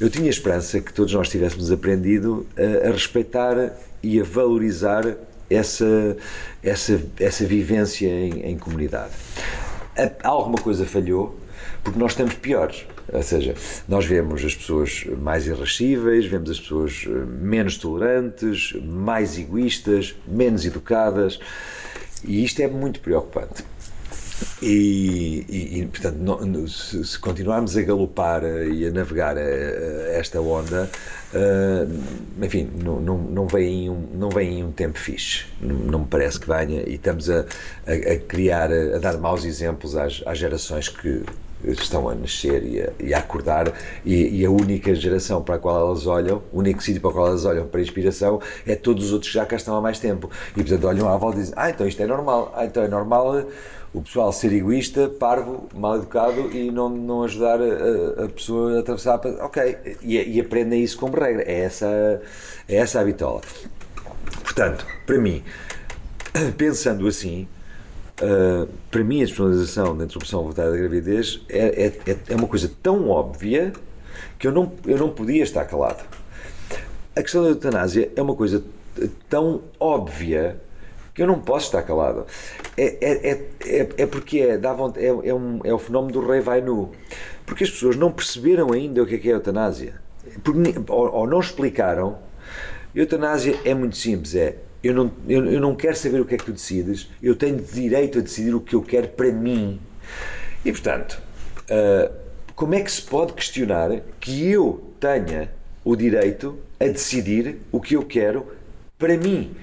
[0.00, 5.04] Eu tinha esperança que todos nós tivéssemos aprendido a, a respeitar e a valorizar
[5.50, 6.16] essa,
[6.62, 9.12] essa, essa vivência em, em comunidade.
[9.98, 11.38] A- Alguma coisa falhou,
[11.84, 12.86] porque nós estamos piores.
[13.12, 13.54] Ou seja,
[13.88, 20.64] nós vemos as pessoas mais irascíveis, vemos as pessoas eh, menos tolerantes, mais egoístas, menos
[20.64, 21.38] educadas,
[22.24, 23.64] e isto é muito preocupante.
[24.60, 30.16] E, e- e, portanto, se, se continuarmos a galopar eh, e a navegar eh, eh,
[30.18, 30.90] esta onda,
[31.34, 31.86] eh,
[32.42, 35.44] enfim, não, não, não, vem um, não vem um tempo fixe.
[35.60, 36.82] Não, não me parece que venha.
[36.88, 37.44] E estamos a,
[37.86, 41.22] a, a criar, a, dar maus exemplos às, às gerações que
[41.64, 43.72] estão a nascer e a, e a acordar.
[44.04, 47.12] E, e a única geração para a qual elas olham, o único sítio para o
[47.12, 49.98] qual elas olham para inspiração é todos os outros que já cá estão há mais
[49.98, 50.30] tempo.
[50.56, 52.52] E portanto olham à volta e dizem: Ah, então isto é normal.
[52.56, 53.38] Ah, então é normal.
[53.38, 53.46] eh,
[53.94, 58.80] o pessoal ser egoísta, parvo, mal educado e não, não ajudar a, a pessoa a
[58.80, 59.18] atravessar.
[59.18, 61.42] para- Ok, e, e aprendem isso como regra.
[61.42, 62.22] É essa,
[62.66, 63.42] é essa a bitola.
[64.42, 65.42] Portanto, para mim,
[66.56, 67.46] pensando assim,
[68.22, 71.58] uh, para mim a despenalização da interrupção voluntária da gravidez é,
[72.06, 73.72] é, é- é uma coisa tão óbvia
[74.38, 76.02] que eu não, eu não podia estar calado.
[77.14, 78.62] A questão da eutanásia é uma coisa
[79.28, 80.60] tão óbvia
[81.14, 82.26] que eu não posso estar calado.
[82.76, 86.12] É, é, é, é, é porque é, dá vont- é, é, um, é o fenómeno
[86.20, 86.90] do rei vai nu.
[87.44, 89.94] Porque as pessoas não perceberam ainda o que é, que é eutanásia.
[90.42, 92.18] Porque ou, ou não explicaram.
[92.94, 96.38] Eutanásia é muito simples, é Eu não, eu, eu não quero saber o que é
[96.38, 99.78] que tu decides, eu tenho direito a decidir o que eu quero para mim.
[100.64, 101.22] E portanto,
[101.70, 102.12] uh,
[102.54, 105.50] como é que se pode questionar que eu tenha
[105.84, 108.46] o direito a decidir o que eu quero
[108.98, 109.54] para mim?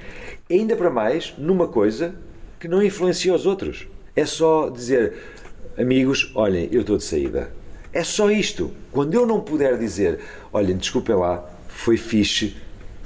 [0.49, 2.15] Ainda para mais numa coisa
[2.59, 3.87] que não influencia os outros.
[4.15, 5.13] É só dizer,
[5.77, 7.51] amigos, olhem, eu estou de saída.
[7.93, 8.71] É só isto.
[8.91, 10.19] Quando eu não puder dizer,
[10.51, 12.57] olhem, desculpem lá, foi fixe,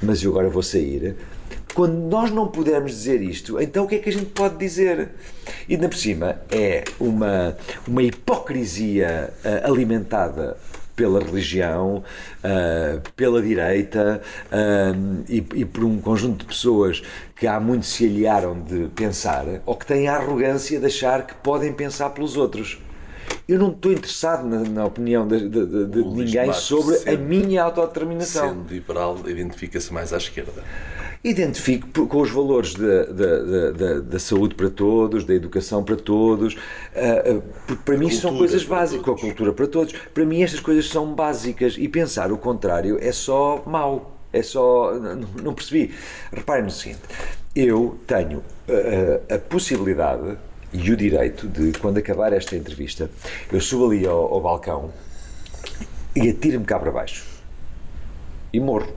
[0.01, 1.15] mas eu agora vou sair.
[1.73, 5.09] Quando nós não pudermos dizer isto, então o que é que a gente pode dizer?
[5.67, 7.57] E ainda por cima é uma,
[7.87, 10.55] uma hipocrisia uh, alimentada
[10.95, 12.03] pela religião,
[12.43, 14.21] uh, pela direita
[14.51, 17.01] uh, e, e, por um conjunto de pessoas
[17.35, 21.33] que há muito se aliaram de pensar ou que têm a arrogância de achar que
[21.35, 22.79] podem pensar pelos outros.
[23.47, 27.17] Eu não estou interessado na, na opinião de, de, de, de ninguém sobre sendo, a
[27.17, 28.49] minha autodeterminação.
[28.49, 30.63] Sendo liberal, identifica-se mais à esquerda
[31.23, 36.57] identifico com os valores da, da, da, da, saúde para todos, da educação para todos,
[36.93, 39.93] ah, ah, porque para mim são coisas básicas, com a cultura para todos.
[40.13, 44.11] Para mim estas coisas são básicas e pensar o contrário é só mau.
[44.33, 44.93] É só.
[45.43, 45.93] Não percebi.
[46.31, 47.01] Reparem no seguinte:
[47.55, 50.37] eu tenho a, a, a possibilidade
[50.73, 53.09] e o direito de, quando acabar esta entrevista,
[53.51, 54.91] eu subo ali ao, ao balcão
[56.15, 57.25] e atiro-me cá para baixo
[58.51, 58.91] e morro.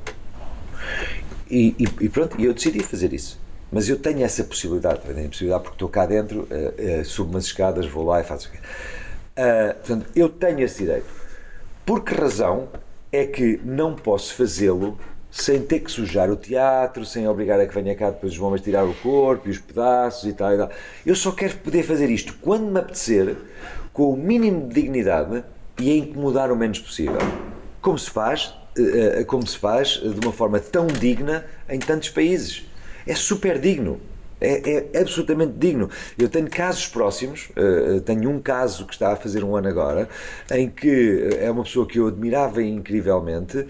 [1.50, 3.38] E, e, e pronto, eu decidi fazer isso.
[3.70, 7.30] Mas eu tenho essa possibilidade, tenho a possibilidade porque estou cá dentro, uh, uh, subo
[7.30, 8.58] umas escadas, vou lá e faço o quê.
[8.58, 11.06] Uh, portanto, eu tenho esse direito.
[11.84, 12.68] Por que razão
[13.12, 14.98] é que não posso fazê-lo
[15.30, 18.62] sem ter que sujar o teatro, sem obrigar a que venha cá depois os homens
[18.62, 20.70] tirar o corpo e os pedaços e tal, e tal.
[21.04, 23.36] Eu só quero poder fazer isto quando me apetecer,
[23.92, 25.44] com o mínimo de dignidade
[25.78, 27.18] e a incomodar o menos possível.
[27.82, 28.54] Como se faz
[29.26, 32.64] como se faz de uma forma tão digna em tantos países.
[33.06, 34.00] É super digno.
[34.38, 35.88] É, é, absolutamente digno.
[36.18, 37.48] Eu tenho casos próximos,
[38.04, 40.08] tenho um caso que está a fazer um ano agora,
[40.50, 43.66] em que é uma pessoa que eu admirava incrivelmente,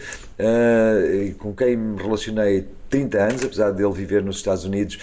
[1.38, 4.98] com quem me relacionei 30 anos, apesar de ele viver nos Estados Unidos,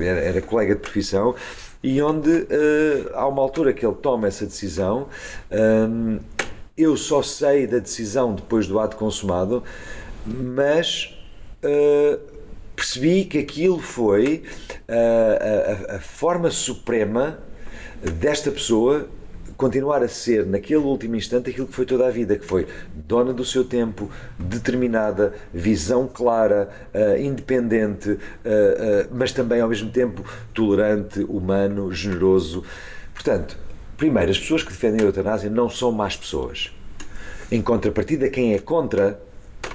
[0.00, 1.34] era, era, colega de profissão,
[1.82, 5.08] e onde uh, há uma altura que ele toma essa decisão.
[5.50, 6.20] Um,
[6.76, 9.62] eu só sei da decisão depois do ato consumado,
[10.26, 11.14] mas
[11.62, 12.18] uh,
[12.74, 14.42] percebi que aquilo foi
[14.88, 17.38] uh, a, a, forma suprema
[18.18, 19.08] desta pessoa
[19.56, 23.32] continuar a ser, naquele último instante, aquilo que foi toda a vida, que foi dona
[23.32, 28.18] do seu tempo, determinada, visão clara, uh, independente,
[29.12, 32.64] mas também ao mesmo tempo tolerante, humano, generoso.
[33.14, 33.56] Portanto,
[34.02, 36.72] Primeiro, as pessoas que defendem a eutanásia não são más pessoas.
[37.52, 39.22] Em contrapartida, quem é contra,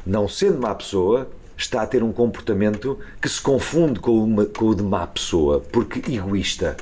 [0.06, 4.66] não sendo má pessoa, está a ter um comportamento que se confunde com, uma, com
[4.66, 6.76] o de má pessoa, porque egoísta.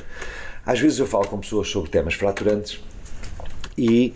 [0.66, 2.82] Às vezes eu falo com pessoas sobre temas fraturantes
[3.78, 4.16] e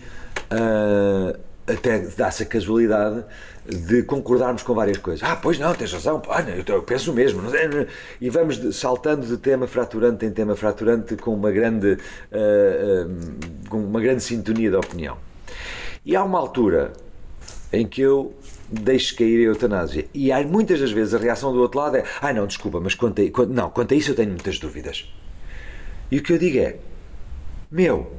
[0.52, 1.40] uh,
[1.72, 3.24] até dá-se a casualidade
[3.65, 5.28] de concordarmos com várias coisas.
[5.28, 7.41] Ah, pois não, tens razão, ah, eu penso mesmo.
[8.20, 11.97] E vamos saltando de tema fraturante em tema fraturante com uma grande, uh,
[13.05, 15.17] uh, com uma grande sintonia de opinião.
[16.05, 16.93] E há uma altura
[17.72, 18.34] em que eu
[18.72, 20.05] deixo cair a eutanásia.
[20.13, 22.95] E há muitas das vezes a reação do outro lado é: ah, não, desculpa, mas
[22.95, 25.11] quanto a, quanto, não, quanto a isso eu tenho muitas dúvidas.
[26.11, 26.78] E o que eu digo é:
[27.70, 28.11] meu,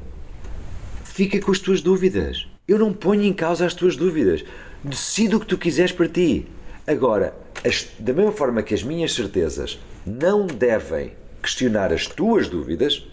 [1.05, 2.50] fica com as tuas dúvidas.
[2.71, 4.45] Eu não ponho em causa as tuas dúvidas.
[4.85, 6.47] Decide o que tu quiseres para ti.
[6.87, 7.35] Agora,
[7.67, 13.05] as, da mesma forma que as minhas certezas não devem questionar as tuas dúvidas,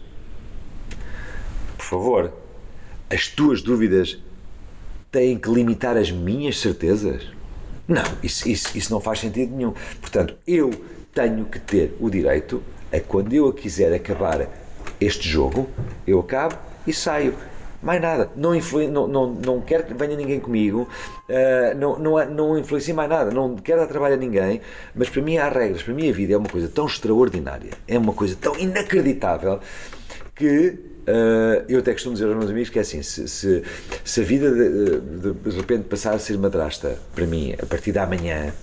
[1.75, 2.33] por favor,
[3.09, 4.19] as tuas dúvidas
[5.11, 7.23] têm que limitar as minhas certezas?
[7.87, 9.73] Não, isso, isso, isso não faz sentido nenhum.
[9.99, 10.69] Portanto, eu
[11.15, 12.61] tenho que ter o direito
[12.93, 14.47] a quando eu quiser acabar
[15.01, 15.67] este jogo,
[16.05, 16.55] eu acabo
[16.85, 17.33] e saio.
[17.81, 18.29] Mais nada.
[18.35, 18.87] Não, influ...
[18.89, 20.87] não, não, não quero que venha ninguém comigo,
[21.29, 24.61] uh, não, não, não influencie mais nada, não quero dar trabalho a ninguém,
[24.95, 25.83] mas para mim há regras.
[25.83, 29.59] Para mim a vida é uma coisa tão extraordinária, é uma coisa tão inacreditável
[30.33, 30.69] que
[31.07, 33.63] uh, eu até costumo dizer aos meus amigos que é assim: se, se,
[34.03, 37.91] se a vida de, de, de repente passar a ser madrasta para mim a partir
[37.91, 38.53] da manhã,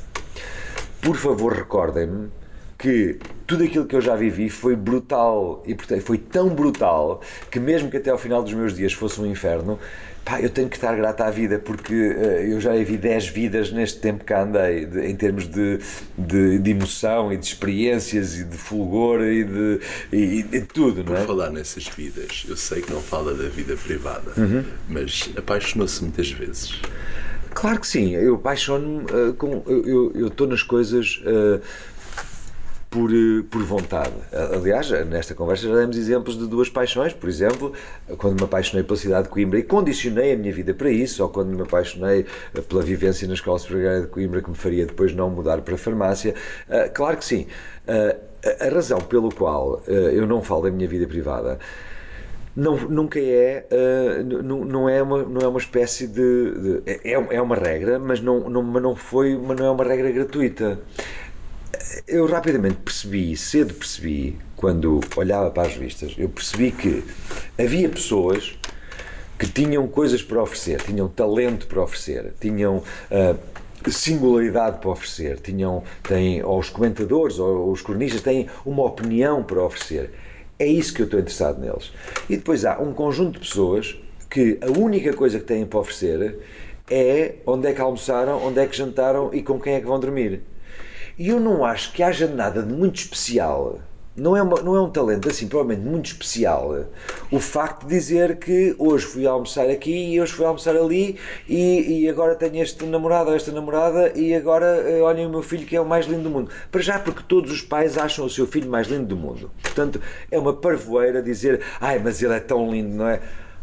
[1.01, 2.31] por favor recordem-me
[2.79, 7.21] que tudo aquilo que eu já vivi foi brutal e portanto, foi tão brutal
[7.51, 9.79] que mesmo que até ao final dos meus dias fosse um inferno,
[10.25, 13.71] pá, eu tenho que estar grato à vida porque uh, eu já vivi 10 vidas
[13.71, 15.79] neste tempo que andei, de, em termos de,
[16.17, 19.81] de, de, emoção e de experiências e de fulgor e de,
[20.13, 21.27] e, de tudo, Por não é?
[21.27, 24.65] falar nessas vidas, eu sei que não fala da vida privada, uhum.
[24.89, 26.81] mas apaixonou-se muitas vezes.
[27.55, 29.63] Claro que sim, eu apaixono-me uh, com.
[29.65, 31.23] Eu estou nas coisas.
[31.25, 31.61] Uh,
[32.95, 34.15] por, eh, por vontade.
[34.33, 37.13] Aliás, nesta conversa já demos exemplos de duas paixões.
[37.13, 37.73] Por exemplo,
[38.19, 41.29] quando me apaixonei pela cidade de Coimbra e condicionei a minha vida para isso, ou
[41.29, 42.25] quando me apaixonei
[42.55, 45.75] eh, pela vivência na Escola Superior de Coimbra, que me faria depois não mudar para
[45.75, 46.35] a farmácia.
[46.69, 47.49] Uh, claro que sim.
[48.61, 51.59] A razão pelo qual eu não falo da minha vida privada
[52.57, 56.83] não, nunca é, uh, não, não, é uma, não é uma espécie de.
[56.83, 60.11] de é, é uma regra, mas não, não, não foi, mas não é uma regra
[60.13, 60.79] gratuita.
[62.07, 67.05] Eu rapidamente percebi, cedo percebi, quando olhava para as revistas, eu percebi que
[67.59, 68.59] havia pessoas
[69.39, 72.79] que tinham coisas para oferecer, tinham talento para oferecer, tinham.
[73.11, 73.55] Uh,
[73.91, 79.63] singularidade para oferecer, tinham, têm, ou os comentadores ou os cronistas têm uma opinião para
[79.63, 80.11] oferecer.
[80.59, 81.93] É isso que eu estou interessado neles.
[82.29, 83.99] E depois há um conjunto de pessoas
[84.31, 86.39] que a única coisa que têm para oferecer
[86.91, 89.99] é onde é que almoçaram, onde é que jantaram e com quem é que vão
[89.99, 90.43] dormir.
[91.19, 93.81] E eu não acho que haja nada de muito especial
[94.17, 96.87] não é, uma, não é um talento assim, provavelmente muito especial,
[97.31, 102.03] o facto de dizer que hoje fui almoçar aqui e hoje fui almoçar ali e,
[102.03, 105.67] e agora tenho este namorado ou esta namorada e agora eh, olhem o meu filho
[105.67, 106.51] que é o mais lindo do mundo.
[106.71, 109.51] Para já, porque todos os pais acham o seu filho mais lindo do mundo.
[109.61, 110.01] Portanto,
[110.31, 113.21] é uma parvoeira dizer, ai, mas ele é tão lindo, não é?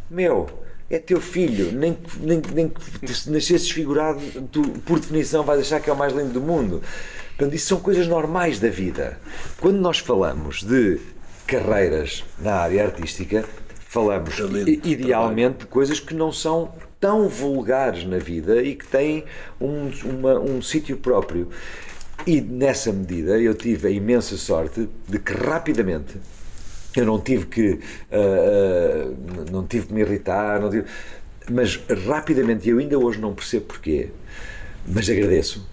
[0.09, 0.47] Meu,
[0.89, 4.19] é teu filho, nem, nem, nem que nascesses figurado,
[4.51, 6.81] tu, por definição, vais achar que é o mais lindo do mundo.
[7.41, 9.17] Portanto, isso são coisas normais da vida.
[9.59, 10.99] Quando nós falamos de
[11.47, 13.43] carreiras na área artística,
[13.79, 19.23] falamos Talento, idealmente de coisas que não são tão vulgares na vida e que têm
[19.59, 21.49] um, uma, um sítio próprio.
[22.27, 26.17] E nessa medida eu tive a imensa sorte de que rapidamente
[26.95, 27.79] eu não tive que uh,
[29.09, 30.85] uh, não tive que me irritar, tive,
[31.49, 34.09] mas rapidamente eu ainda hoje não percebo porquê,
[34.85, 35.70] mas agradeço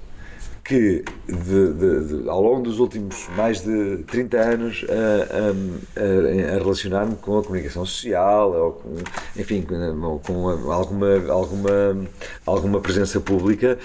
[0.68, 6.58] que de, de, de, ao longo dos últimos mais de 30 anos a, a, a
[6.58, 8.94] relacionar-me com a comunicação social, ou com,
[9.34, 12.06] enfim, com, com alguma, alguma,
[12.44, 13.78] alguma presença pública,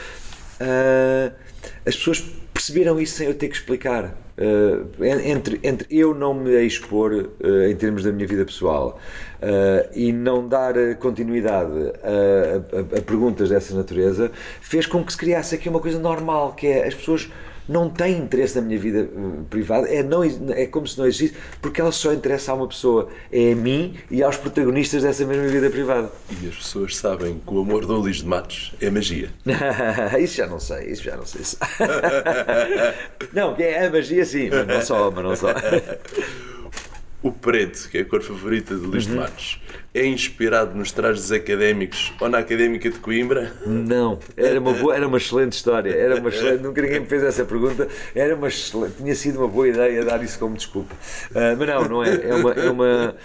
[1.85, 4.15] as pessoas perceberam isso sem eu ter que explicar.
[4.35, 8.99] Uh, entre, entre eu não me expor uh, em termos da minha vida pessoal
[9.43, 15.19] uh, e não dar continuidade a, a, a, perguntas dessa natureza, fez com que se
[15.19, 17.29] criasse aqui uma coisa normal, que é as pessoas
[17.67, 21.35] não tem interesse na minha vida eh, privada, é, não, é como se não existisse,
[21.61, 25.47] porque ela só interessa a uma pessoa, é a mim e aos protagonistas dessa mesma
[25.47, 26.11] vida privada.
[26.41, 29.29] E as pessoas sabem que o amor do Luís de Matos é magia.
[30.19, 31.41] isso já não sei, isso já não sei.
[33.33, 35.47] não, é a magia sim, mas não só, mas não só.
[37.23, 39.13] O preto, que é a cor favorita de Luís uhum.
[39.13, 39.61] de Matos,
[39.93, 43.53] é inspirado nos trajes académicos ou na Académica de Coimbra?
[43.65, 45.91] Não, era uma, boa, era uma excelente história.
[45.91, 47.87] Era uma excelente, nunca ninguém me fez essa pergunta.
[48.15, 50.95] Era uma excelente, tinha sido uma boa ideia dar isso como desculpa.
[51.29, 52.13] Uh, mas não, não é.
[52.23, 53.15] É uma, é, uma, uh,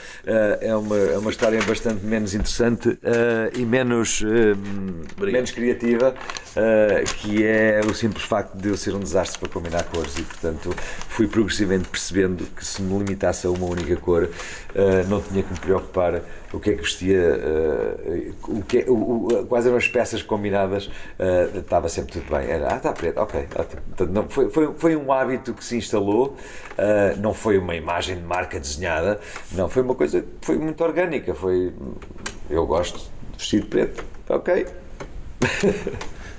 [0.61, 2.99] é, uma, é uma história bastante menos interessante uh,
[3.59, 4.23] e menos,
[5.17, 6.15] menos criativa,
[7.17, 10.75] que é o simples facto de eu ser um desastre para combinar cores e, portanto,
[11.09, 14.29] fui progressivamente percebendo que se me limitasse a uma única cor,
[15.09, 16.23] não tinha que me preocupar
[16.53, 20.23] o que é que vestia, uh, o que é, o, o, quais eram as peças
[20.23, 22.49] combinadas, uh, estava sempre tudo bem.
[22.49, 23.47] Era, ah, está preto, ok.
[23.51, 26.37] Portanto, não, foi, foi, foi um hábito que se instalou,
[26.79, 29.21] uh, não foi uma imagem de marca desenhada,
[29.53, 31.35] não, foi uma coisa que foi muito orgânica.
[31.35, 31.73] Foi,
[32.49, 34.67] eu gosto de vestido preto, ok.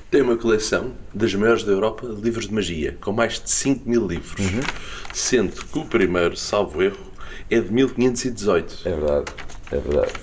[0.10, 3.88] Tem uma coleção das maiores da Europa de livros de magia, com mais de 5
[3.88, 4.62] mil livros, uhum.
[5.14, 6.97] sendo que o primeiro, salvo erro,
[7.47, 8.88] é de 1518.
[8.88, 9.32] É verdade.
[9.72, 10.13] É verdade.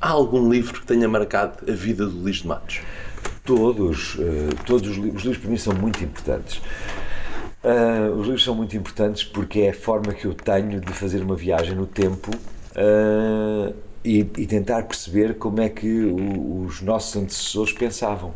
[0.00, 2.80] Há algum livro que tenha marcado a vida do Luís de Matos?
[3.44, 4.20] Todos, uh,
[4.66, 6.60] todos os livros, os livros para mim são muito importantes.
[7.62, 11.22] Uh, os livros são muito importantes porque é a forma que eu tenho de fazer
[11.22, 13.72] uma viagem no tempo uh,
[14.04, 18.34] e, e, tentar perceber como é que o, os nossos antecessores pensavam.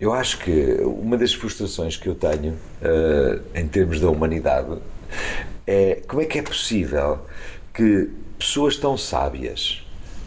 [0.00, 2.58] eu acho que uma das frustrações que eu tenho
[3.54, 4.78] em termos da humanidade
[5.64, 7.20] é como é que é possível
[7.72, 8.10] que
[8.42, 9.84] pessoas tão sábias,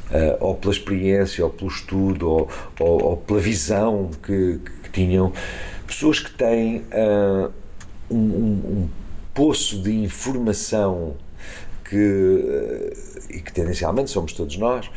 [0.09, 2.49] uh, ou pela experiência, ou pelo estudo, ou,
[2.79, 5.33] ou, ou pela visão que, que, tinham,
[5.85, 7.51] pessoas que têm uh,
[8.09, 8.89] um, um,
[9.33, 11.15] poço de informação
[11.89, 12.93] que, uh,
[13.29, 14.89] e que tendencialmente somos todos nós,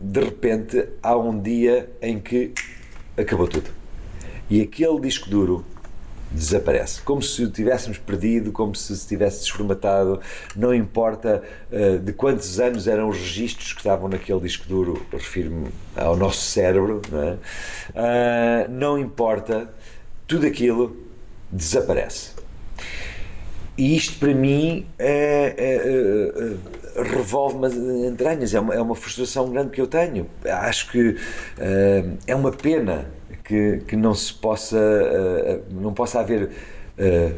[0.00, 2.52] de repente há um dia em que
[3.16, 3.70] acabou tudo.
[4.50, 5.64] E aquele disco duro
[6.34, 7.02] desaparece.
[7.02, 10.20] Como se o tivéssemos perdido, como se se tivesse desformatado.
[10.56, 15.68] Não importa uh, de quantos anos eram os registros que estavam naquele disco duro, refiro-me
[15.96, 17.32] ao nosso cérebro, não, é?
[17.32, 19.68] uh, não importa,
[20.26, 20.96] tudo aquilo
[21.50, 22.32] desaparece.
[23.76, 29.50] E isto para mim é, é, é, revolve-me as entranhas, é uma, é uma frustração
[29.50, 30.28] grande que eu tenho.
[30.44, 31.16] Acho que
[32.26, 33.06] é uma pena
[33.52, 34.80] que, que não se possa,
[35.70, 36.48] não possa haver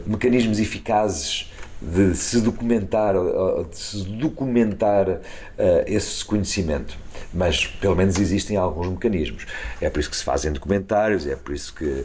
[0.07, 1.51] mecanismos eficazes
[1.85, 3.15] de se documentar,
[3.70, 5.20] de se documentar uh,
[5.86, 6.97] esse conhecimento.
[7.32, 9.45] Mas pelo menos existem alguns mecanismos.
[9.81, 12.05] É por isso que se fazem documentários, é por isso que uh,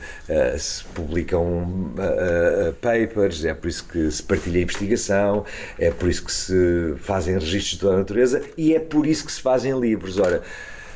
[0.60, 5.45] se publicam uh, papers, é por isso que se partilha investigação,
[5.77, 9.26] é por isso que se fazem registros de toda a natureza e é por isso
[9.26, 10.19] que se fazem livros.
[10.19, 10.41] Ora,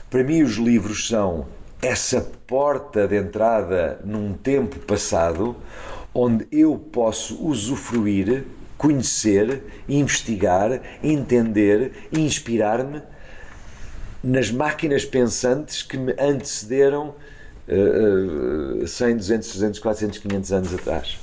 [0.09, 1.47] para mim, os livros são
[1.83, 5.55] essa porta de entrada num tempo passado
[6.13, 8.45] onde eu posso usufruir
[8.77, 13.01] conhecer, investigar, entender, inspirar-me
[14.21, 17.15] nas máquinas pensantes que me antecederam
[17.67, 21.22] uh, uh, 100, 200, 300, 400, 500 anos atrás.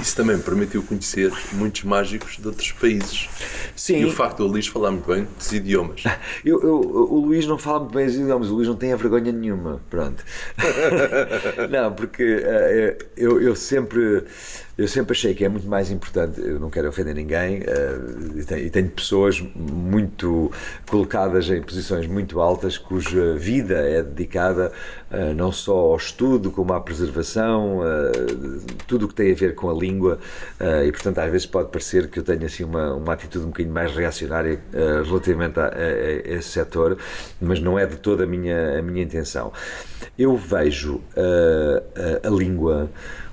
[0.00, 3.28] Isso também permitiu conhecer muitos mágicos de outros países.
[3.76, 4.00] Sim.
[4.00, 6.02] E o facto do Luís falar muito bem dos idiomas.
[6.44, 8.96] Eu, eu, o Luís não fala muito bem os idiomas, o Luís não tem a
[8.96, 9.80] vergonha nenhuma.
[9.88, 10.24] Pronto.
[11.70, 14.24] não, porque uh, eu, eu sempre
[14.76, 18.44] eu sempre achei que é muito mais importante, eu não quero ofender ninguém, uh, e,
[18.44, 20.50] tenho, e, tenho, pessoas muito
[20.88, 24.72] colocadas em posições muito altas cuja vida é dedicada
[25.10, 29.54] uh, não só ao estudo, como à preservação, uh, tudo o que tem a ver
[29.54, 30.18] com a língua,
[30.86, 33.74] e portanto às vezes pode parecer que eu tenho assim uma, uma atitude um bocadinho
[33.74, 34.60] mais reacionária
[35.04, 36.96] relativamente a, a, a, esse setor,
[37.40, 39.52] mas não é de toda a minha, a minha intenção.
[40.18, 41.00] Eu vejo
[42.24, 42.90] a língua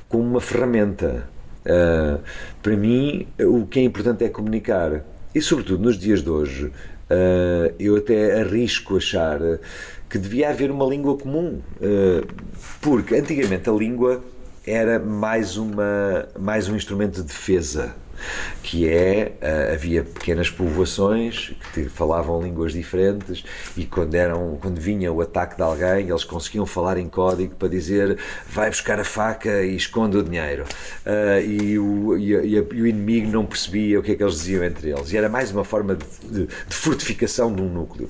[0.10, 1.30] como uma ferramenta.
[1.65, 2.19] Uh,
[2.61, 5.06] para mim, o que é importante é comunicar.
[5.34, 9.40] E, sobretudo, nos dias de hoje, uh, eu até arrisco achar
[10.10, 11.61] que devia haver uma língua comum.
[11.80, 12.27] Uh,
[12.81, 14.22] porque, antigamente, a língua
[14.65, 17.95] era mais, uma, mais um instrumento de defesa
[18.63, 23.43] que é uh, havia pequenas povoações que falavam línguas diferentes
[23.75, 27.67] e quando eram quando vinha o ataque de alguém eles conseguiam falar em código para
[27.67, 28.17] dizer
[28.47, 30.65] vai buscar a faca e esconde o dinheiro.
[31.05, 34.35] Uh, e, o, e, a, e, o inimigo não percebia o que é que eles
[34.35, 35.11] diziam entre eles.
[35.11, 38.09] E era mais uma forma de, de, de fortificação de um núcleo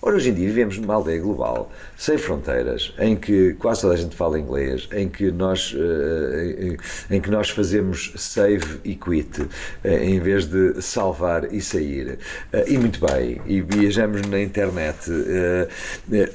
[0.00, 3.96] Ora, hoje em dia vivemos numa aldeia global, sem fronteiras, em que quase toda a
[3.96, 6.76] gente fala inglês, em que nós, uh,
[7.10, 9.48] em que nós fazemos save e quit, uh,
[9.84, 12.18] em vez de salvar e sair.
[12.66, 15.10] E muito bem, e viajamos na internet,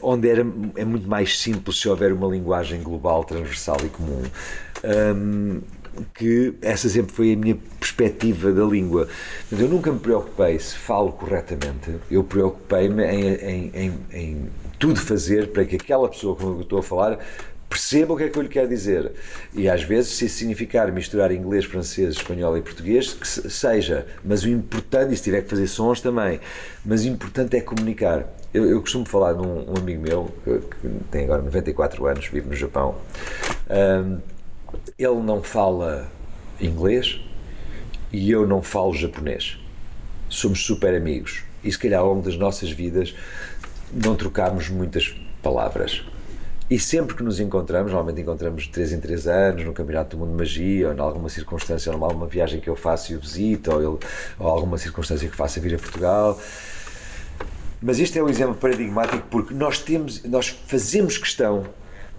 [0.02, 0.46] onde era,
[0.76, 4.24] é muito mais simples se houver uma linguagem global, transversal e comum.
[4.84, 5.62] Um,
[6.14, 9.08] que essa sempre foi a minha perspectiva da língua.
[9.52, 14.50] Eu nunca me preocupei se falo corretamente, eu preocupei-me em, em, em, em,
[14.80, 17.20] tudo fazer para que aquela pessoa com quem eu estou a falar
[17.74, 19.12] perceba o que é que eu lhe quero dizer.
[19.52, 24.06] E às vezes, se isso significar misturar inglês, francês, espanhol e português, que seja.
[24.24, 26.40] Mas o importante, e se tiver que fazer sons também,
[26.86, 28.26] mas o importante é comunicar.
[28.54, 32.56] Eu, eu costumo falar num um amigo meu, que tem agora 94 anos, vive no
[32.56, 32.96] Japão.
[33.68, 34.33] Um,
[34.98, 36.12] ele não fala
[36.60, 37.20] inglês
[38.12, 39.58] e eu não falo japonês.
[40.30, 43.16] Somos super amigos e se calhar ao longo das nossas vidas
[43.92, 46.04] não trocámos muitas palavras.
[46.70, 50.20] E sempre que nos encontramos, normalmente encontramos de 3 em 3 anos, no Campeonato do
[50.20, 53.20] Mundo de Magia, ou em alguma circunstância, ou alguma viagem que eu faço e o
[53.20, 54.00] visito, ou, ele,
[54.40, 56.40] ou alguma circunstância que faça vir a Portugal.
[57.82, 61.66] Mas este é um exemplo paradigmático porque nós temos, nós fazemos questão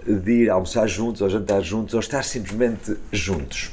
[0.06, 3.70] de ir almoçar juntos, ou jantar juntos, ou estar simplesmente juntos.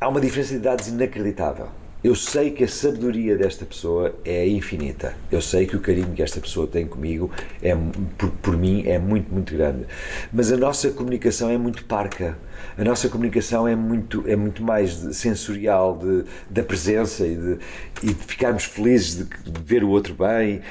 [0.00, 1.68] Há uma diferença de idades inacreditável.
[2.02, 5.16] Eu sei que a sabedoria desta pessoa é infinita.
[5.32, 7.28] Eu sei que o carinho que esta pessoa tem comigo
[7.60, 7.76] é
[8.16, 9.84] por, por mim é muito muito grande.
[10.32, 12.38] Mas a nossa comunicação é muito parca.
[12.76, 17.58] A nossa comunicação é muito é muito mais sensorial de, da presença e de,
[18.04, 20.62] e de ficarmos felizes de, de ver o outro bem,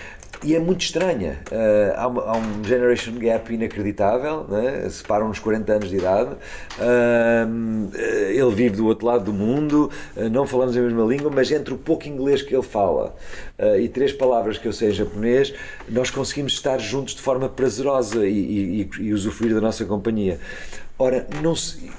[0.44, 1.40] e é muito estranha.
[1.52, 4.88] Uh, há, uma, há, um generation gap inacreditável, né?
[4.90, 6.32] separam-nos 40 anos de idade.
[6.78, 7.90] Uh,
[8.30, 11.74] ele vive do outro lado do mundo, uh, não falamos a mesma língua, mas entre
[11.74, 13.16] o pouco inglês que ele fala
[13.80, 15.54] e três palavras que eu sei em japonês,
[15.90, 20.40] nós conseguimos estar juntos de forma prazerosa e, e, e usufruir da nossa companhia.
[21.00, 21.90] Ora, não se.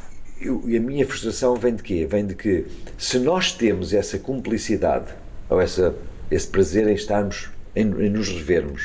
[0.40, 2.06] Eu, a minha frustração vem de quê?
[2.08, 2.66] Vem de que
[2.96, 5.12] se nós temos essa cumplicidade
[5.50, 5.96] ou essa,
[6.30, 8.84] esse prazer em estarmos em, em nos revermos.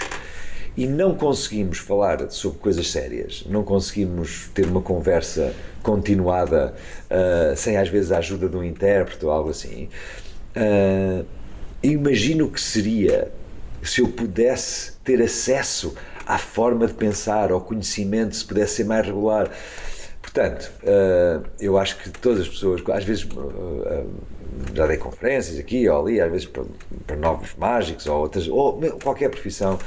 [0.75, 5.53] E não conseguimos falar sobre coisas sérias, não conseguimos ter uma conversa
[5.83, 6.73] continuada
[7.11, 9.87] uh, sem às vezes a ajuda de um intérprete ou algo assim,
[10.55, 11.25] uh,
[11.83, 13.31] imagino que seria
[13.83, 15.93] se eu pudesse ter acesso
[16.25, 19.51] à forma de pensar, ao conhecimento, se pudesse ser mais regular.
[20.21, 23.27] Portanto, uh, eu acho que todas as pessoas, às vezes
[24.73, 26.63] já dei conferências aqui ou ali, às vezes para,
[27.05, 29.77] para novos mágicos ou outras, ou qualquer profissão,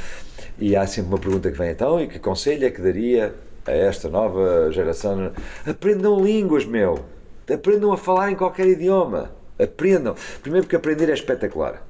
[0.58, 3.34] e há sempre uma pergunta que vem então, e que conselho é que daria
[3.66, 5.32] a esta nova geração?
[5.66, 7.04] Aprendam línguas, meu!
[7.52, 9.30] Aprendam a falar em qualquer idioma.
[9.58, 10.14] Aprendam.
[10.42, 11.82] Primeiro porque aprender é espetacular.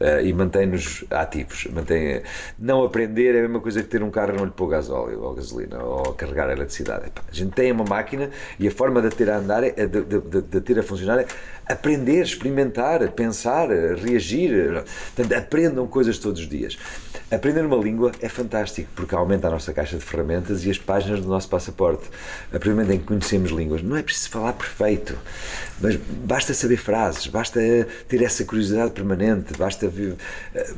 [0.00, 1.66] Uh, e mantém-nos ativos.
[1.72, 2.22] Mantém,
[2.58, 5.22] não aprender é a mesma coisa que ter um carro e não lhe pôr gasóleo
[5.22, 7.12] ou gasolina ou carregar a eletricidade.
[7.28, 10.20] A gente tem uma máquina e a forma de ter a andar, é, de, de,
[10.20, 11.26] de, de ter a funcionar é
[11.72, 14.84] aprender, experimentar, pensar, reagir.
[15.14, 16.78] Portanto, aprendam coisas todos os dias.
[17.30, 21.20] Aprender uma língua é fantástico porque aumenta a nossa caixa de ferramentas e as páginas
[21.20, 22.08] do nosso passaporte.
[22.48, 25.16] A partir do momento em que conhecemos línguas, não é preciso falar perfeito,
[25.80, 27.60] mas basta saber frases, basta
[28.06, 29.90] ter essa curiosidade permanente, basta.
[30.54, 30.74] Eh,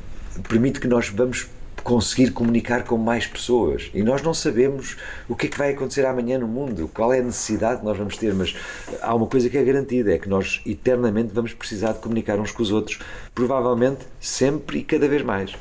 [0.49, 1.49] permite que nós vamos
[1.85, 3.90] conseguir comunicar com mais pessoas.
[3.94, 4.97] E nós não sabemos
[5.28, 7.97] o que é que vai acontecer amanhã no mundo, qual é a necessidade que nós
[7.97, 8.56] vamos ter, mas
[9.02, 12.51] há uma coisa que é garantida: é que nós eternamente vamos precisar de comunicar uns
[12.51, 12.98] com os outros,
[13.35, 15.52] provavelmente sempre e cada vez mais.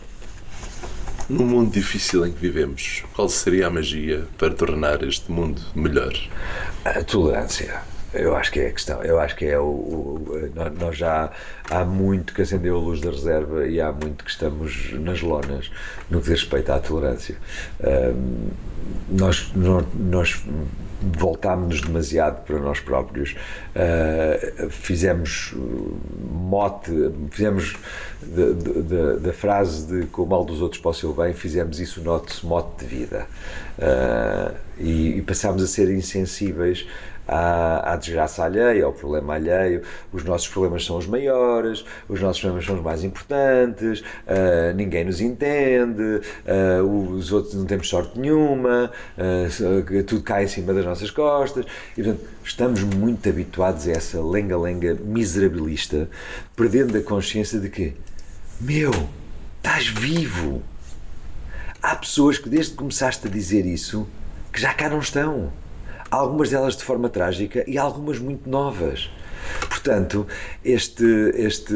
[1.29, 6.13] No mundo difícil em que vivemos, qual seria a magia para tornar este mundo melhor?
[6.83, 9.03] A tolerância eu acho que é a questão.
[9.03, 11.31] Eu acho que é o, o, Nós já
[11.69, 15.71] há muito que acendeu a luz da reserva e há muito que estamos nas lonas
[16.09, 17.35] no que diz respeito à tolerância.
[17.81, 18.49] Um,
[19.09, 20.43] nós, nós, nós
[21.01, 23.35] voltámos-nos demasiado para nós próprios.
[23.75, 25.53] Uh, fizemos
[26.31, 26.91] mote,
[27.31, 27.75] fizemos
[29.21, 32.03] da frase de com o mal dos outros para o seu bem, fizemos isso o
[32.03, 33.27] nosso mote de vida.
[33.77, 36.87] Uh, e, e passámos a ser insensíveis
[37.27, 39.81] à, à desgraça alheia, ao problema alheio.
[40.11, 45.05] Os nossos problemas são os maiores, os nossos problemas são os mais importantes, uh, ninguém
[45.05, 46.21] nos entende,
[46.81, 51.65] uh, os outros não temos sorte nenhuma, uh, tudo cai em cima das nossas costas.
[51.97, 56.09] E, portanto, estamos muito habituados a essa lenga-lenga miserabilista,
[56.55, 57.93] perdendo a consciência de que,
[58.59, 58.91] meu,
[59.57, 60.61] estás vivo.
[61.81, 64.07] Há pessoas que desde que começaste a dizer isso,
[64.51, 65.51] que já cá não estão
[66.13, 69.09] algumas delas de forma trágica e algumas muito novas.
[69.67, 70.25] Portanto,
[70.63, 71.73] este, este,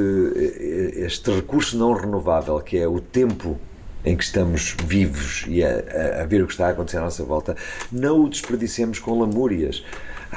[0.96, 3.60] este recurso não renovável, que é o tempo
[4.06, 7.24] em que estamos vivos e a, a, ver o que está a acontecer à nossa
[7.24, 7.58] volta,
[7.92, 9.84] não o desperdicemos com lamúrias.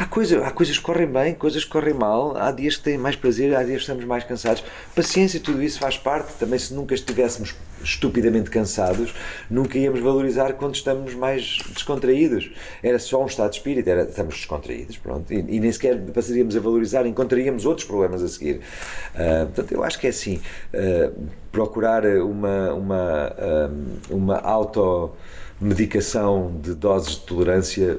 [0.01, 2.97] Há, coisa, há coisas que correm bem, coisas que correm mal, há dias que têm
[2.97, 4.65] mais prazer, há dias que estamos mais cansados.
[4.97, 6.33] Paciência, tudo isso faz parte.
[6.39, 7.55] Também, se nunca estivéssemos
[7.85, 9.15] estupidamente cansados,
[9.51, 12.51] nunca íamos valorizar quando estamos mais descontraídos.
[12.83, 16.57] Era só um estado de espírito, era, estamos descontraídos, pronto, e, e nem sequer passaríamos
[16.57, 18.63] a valorizar, encontraríamos outros problemas a seguir.
[19.15, 20.41] Uh, portanto, eu acho que é assim,
[20.73, 21.13] uh,
[21.53, 23.71] procurar uma, uma, uh,
[24.15, 27.99] uma automedicação de doses de tolerância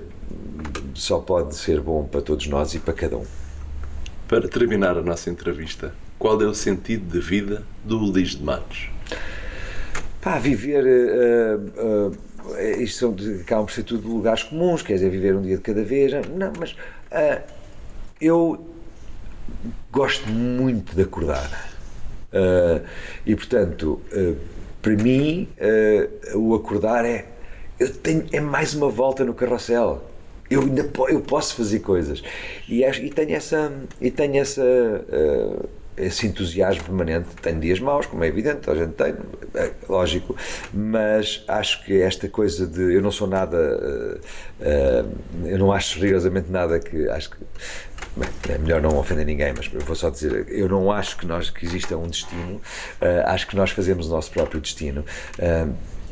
[0.96, 3.26] só pode ser bom para todos nós e para cada um.
[4.28, 8.90] Para terminar a nossa entrevista, qual é o sentido de vida do Ulis de Matos?
[10.22, 10.86] Pá, viver.
[10.86, 12.32] Uh, uh,
[12.80, 15.84] isto são, acabam por ser tudo lugares comuns, quer dizer, viver um dia de cada
[15.84, 16.12] vez.
[16.30, 17.42] Não, mas uh,
[18.20, 18.66] eu
[19.92, 21.72] gosto muito de acordar.
[22.32, 22.86] Uh,
[23.26, 24.38] e portanto, uh,
[24.82, 25.50] para mim,
[26.34, 27.26] uh, o acordar é.
[27.80, 30.11] Eu tenho, é mais uma volta no carrossel
[30.52, 32.22] eu ainda eu posso fazer coisas.
[32.68, 33.72] E, e tenho essa
[34.02, 37.30] e tenho essa uh, esse entusiasmo permanente.
[37.42, 39.16] Tenho dias maus como é evidente a gente tem
[39.56, 40.36] é lógico.
[40.74, 46.00] Mas acho que esta coisa de eu não sou nada uh, uh, eu não acho
[46.00, 47.38] rigorosamente nada que acho que
[48.14, 51.26] Bem, é melhor não ofender ninguém, mas eu vou só dizer, eu não acho que
[51.26, 52.60] nós que exista um destino,
[53.26, 55.06] acho que nós fazemos o nosso próprio destino.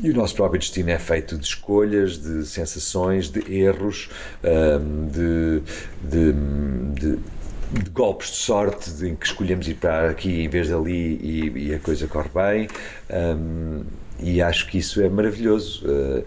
[0.01, 4.09] E o nosso próprio destino é feito de escolhas, de sensações, de erros,
[5.11, 5.61] de,
[6.01, 6.33] de,
[6.93, 7.19] de,
[7.71, 11.67] de golpes de sorte em que escolhemos ir para aqui em vez de ali e,
[11.67, 12.67] e a coisa corre bem.
[13.09, 13.83] Um,
[14.21, 15.85] e acho que isso é maravilhoso.
[15.85, 16.23] Uh,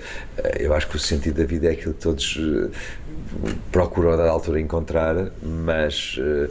[0.58, 2.70] eu acho que o sentido da vida é aquilo que todos uh,
[3.70, 6.50] procuram a dada altura encontrar, mas uh,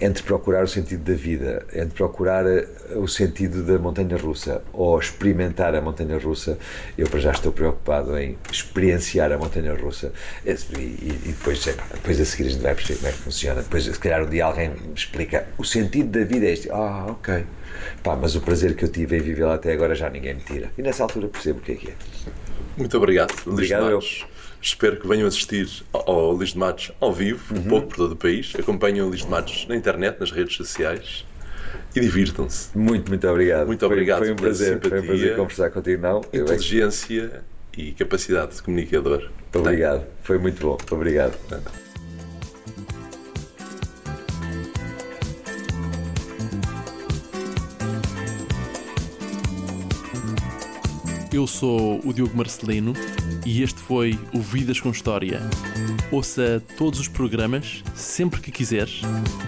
[0.00, 2.66] entre procurar o sentido da vida, entre procurar eh,
[2.96, 6.58] o sentido da montanha russa ou experimentar a montanha russa,
[6.96, 10.12] eu para já estou preocupado em experienciar a montanha russa
[10.44, 13.62] e, e, depois, depois a seguir a gente vai perceber como é que funciona.
[13.62, 16.70] Depois, se calhar, um dia alguém me explica o sentido da vida é este.
[16.70, 17.44] Ah, ok.
[18.02, 20.40] Pá, mas o prazer que eu tive em viver lá até agora já ninguém me
[20.40, 20.72] tira.
[20.78, 21.94] E nessa altura percebo o que é que é.
[22.76, 23.34] Muito obrigado.
[23.46, 24.00] Obrigado, eu.
[24.62, 27.60] Espero que venham assistir ao Luís de Matos ao vivo, uhum.
[27.60, 28.52] um pouco por todo o país.
[28.58, 31.24] Acompanhem o Luís de Matos na internet, nas redes sociais
[31.94, 32.76] e divirtam-se.
[32.76, 33.66] Muito, muito obrigado.
[33.66, 34.18] Muito obrigado.
[34.18, 36.02] Foi, foi um prazer, simpatia, foi um prazer conversar contigo.
[36.02, 37.42] Não, inteligência
[37.76, 39.30] e capacidade de comunicador.
[39.54, 40.06] Obrigado.
[40.22, 40.78] Foi muito bom.
[40.90, 41.38] Obrigado.
[51.32, 52.92] Eu sou o Diogo Marcelino
[53.44, 55.40] e este foi o Vidas com História.
[56.10, 59.02] Ouça todos os programas, sempre que quiseres,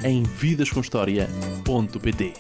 [0.05, 2.33] em vidascomhistoria.pt.